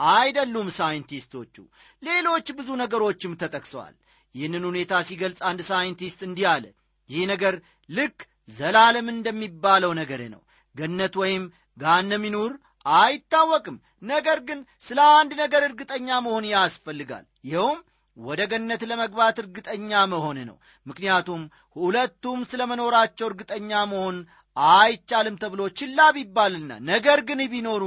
አይደሉም 0.00 0.68
ሳይንቲስቶቹ። 0.78 1.54
ሌሎች 2.02 2.46
ብዙ 2.58 2.68
ነገሮችም 2.82 3.38
ተጠቅሰዋል። 3.42 3.94
ይህንን 4.34 4.64
ሁኔታ 4.70 4.92
ሲገልጽ 5.08 5.40
አንድ 5.48 5.60
ሳይንቲስት 5.70 6.20
እንዲህ 6.28 6.46
አለ። 6.52 6.64
ይህ 7.10 7.24
ነገር 7.32 7.54
ልክ 7.90 8.18
ዘላለም 8.48 9.06
እንደሚባለው 9.14 9.92
ነገር 10.00 10.22
ነው። 10.34 10.42
ገነት 10.74 11.14
ወይም 11.22 11.42
ገሃነም 11.78 12.24
ይኑር 12.28 12.52
አይታወቅም። 12.86 13.76
ነገር 14.04 14.38
ግን 14.48 14.60
ስለ 14.84 15.00
አንድ 15.18 15.32
ነገር 15.40 15.62
እርግጠኛ 15.64 16.08
መሆን 16.24 16.44
ያስፈልጋል። 16.52 17.24
ይኸውም 17.44 17.80
ወደ 18.16 18.40
ገነት 18.52 18.82
ለመግባት 18.90 19.36
እርግጠኛ 19.42 19.90
መሆን 20.12 20.38
ነው። 20.48 20.56
ምክንያቱም 20.86 21.42
ሁለቱም 21.76 22.40
ስለ 22.50 22.62
መኖራቸው 22.70 23.26
እርግጠኛ 23.30 23.70
መሆን 23.92 24.16
አይቻልም 24.56 25.36
ተብሎ 25.42 25.60
ችላ 25.78 25.98
ቢባልና 26.16 26.72
ነገር 26.88 27.20
ግን 27.28 27.40
ቢኖሩ 27.52 27.84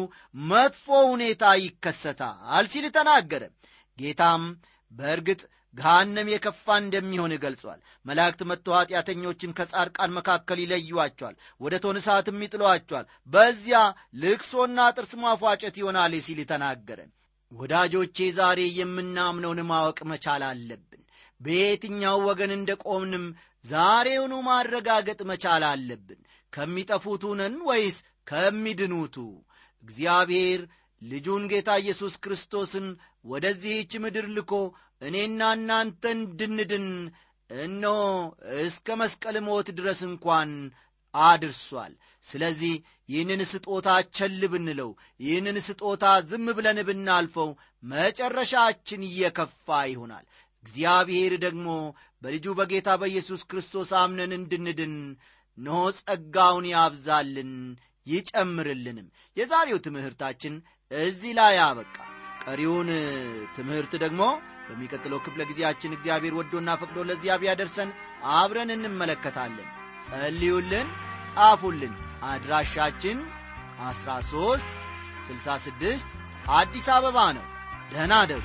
መጥፎ 0.49 0.85
ሁኔታ 1.11 1.43
ይከሰታል 1.63 2.65
ሲል 2.71 2.85
ተናገረ። 2.95 3.43
ጌታም 3.97 4.43
በእርግጥ 4.91 5.41
ገሃነም 5.75 6.27
የከፋ 6.31 6.65
እንደሚሆን 6.81 7.33
ገልጿል። 7.43 7.79
መላእክት 8.05 8.41
መጥቶ 8.49 8.67
ኃጢአተኞችን 8.77 9.55
ከጻድቃን 9.57 10.15
መካከል 10.17 10.59
ይለዩዋቸዋል፣ 10.63 11.35
ወደ 11.61 11.73
እቶነ 11.79 11.97
እሳትም 12.03 12.43
ይጥሏቸዋል። 12.45 13.05
በዚያ 13.29 13.79
ልቅሶና 14.21 14.79
ጥርስ 14.95 15.13
ማፏጨት 15.23 15.77
ይሆናል 15.81 16.15
ሲል 16.27 16.41
ተናገረ። 16.51 16.99
ወዳጆቼ 17.51 18.17
ዛሬ 18.37 18.61
የምናምነውን 18.77 19.59
ማወቅ 19.69 19.99
መቻል 20.11 20.43
አለብን። 20.49 21.01
በየትኛው 21.41 22.17
ወገን 22.27 22.51
እንደ 22.57 22.71
ቆምንም 22.85 23.25
ዛሬውኑ 23.65 24.33
ማረጋገጥ 24.47 25.19
መቻል 25.31 25.63
አለብን። 25.71 26.19
ከሚጠፉቱ 26.53 27.23
ነን 27.39 27.55
ወይስ 27.67 27.97
ከሚድኑቱ? 28.27 29.15
እግዚአብሔር 29.83 30.61
ልጁን 31.01 31.43
ጌታ 31.51 31.69
ኢየሱስ 31.81 32.13
ክርስቶስን 32.23 32.85
ወደዚህች 33.25 33.91
ምድር 34.03 34.25
ልኮ 34.35 34.51
እኔና 35.05 35.41
እናንተ 35.57 36.03
እንድንድን 36.15 36.87
እነሆ 37.49 37.97
እስከ 38.61 38.87
መስቀል 39.01 39.35
ሞት 39.47 39.67
ድረስ 39.77 39.99
እንኳን 40.07 40.51
አድርሷል። 41.13 41.93
ስለዚህ 42.23 42.73
ይህንን 43.09 43.41
ስጦታ 43.51 43.87
ቸል 44.17 44.41
ብንለው፣ 44.53 44.89
ይህንን 45.19 45.57
ስጦታ 45.67 46.05
ዝም 46.29 46.47
ብለን 46.57 46.79
ብናልፈው 46.87 47.49
መጨረሻችን 47.83 49.01
እየከፋ 49.09 49.77
ይሆናል። 49.91 50.25
እግዚአብሔር 50.63 51.33
ደግሞ 51.45 51.67
በልጁ 52.21 52.55
በጌታ 52.59 52.89
በኢየሱስ 53.01 53.41
ክርስቶስ 53.49 53.91
አምነን 54.01 54.33
እንድንድን 54.39 54.95
እነሆ 55.57 55.79
ጸጋውን 55.99 56.65
ያብዛልን 56.73 57.51
ይጨምርልንም። 58.07 59.07
የዛሬው 59.37 59.79
ትምህርታችን 59.85 60.55
እዚህ 60.91 61.31
ላይ 61.39 61.55
አበቃ። 61.63 61.95
ቀሪውን 62.45 62.89
ትምህርት 63.55 63.93
ደግሞ 64.03 64.21
በሚቀጥለው 64.67 65.19
ክፍለ 65.25 65.41
ጊዜያችን 65.49 65.95
እግዚአብሔር 65.95 66.33
ወዶና 66.39 66.69
ፈቅዶ 66.81 66.99
ለዚያ 67.09 67.33
ቢያደርሰን 67.41 67.89
አብረን 68.35 68.71
እንመለከታለን። 68.75 69.67
ጸልዩልን፣ 70.05 70.87
ጻፉልን። 71.31 71.93
አድራሻችን 72.29 73.17
13 73.85 74.69
66 75.27 76.13
አዲስ 76.55 76.87
አበባ 76.95 77.19
ነው። 77.37 77.45
ደህና 77.91 78.13
አደሩ። 78.23 78.43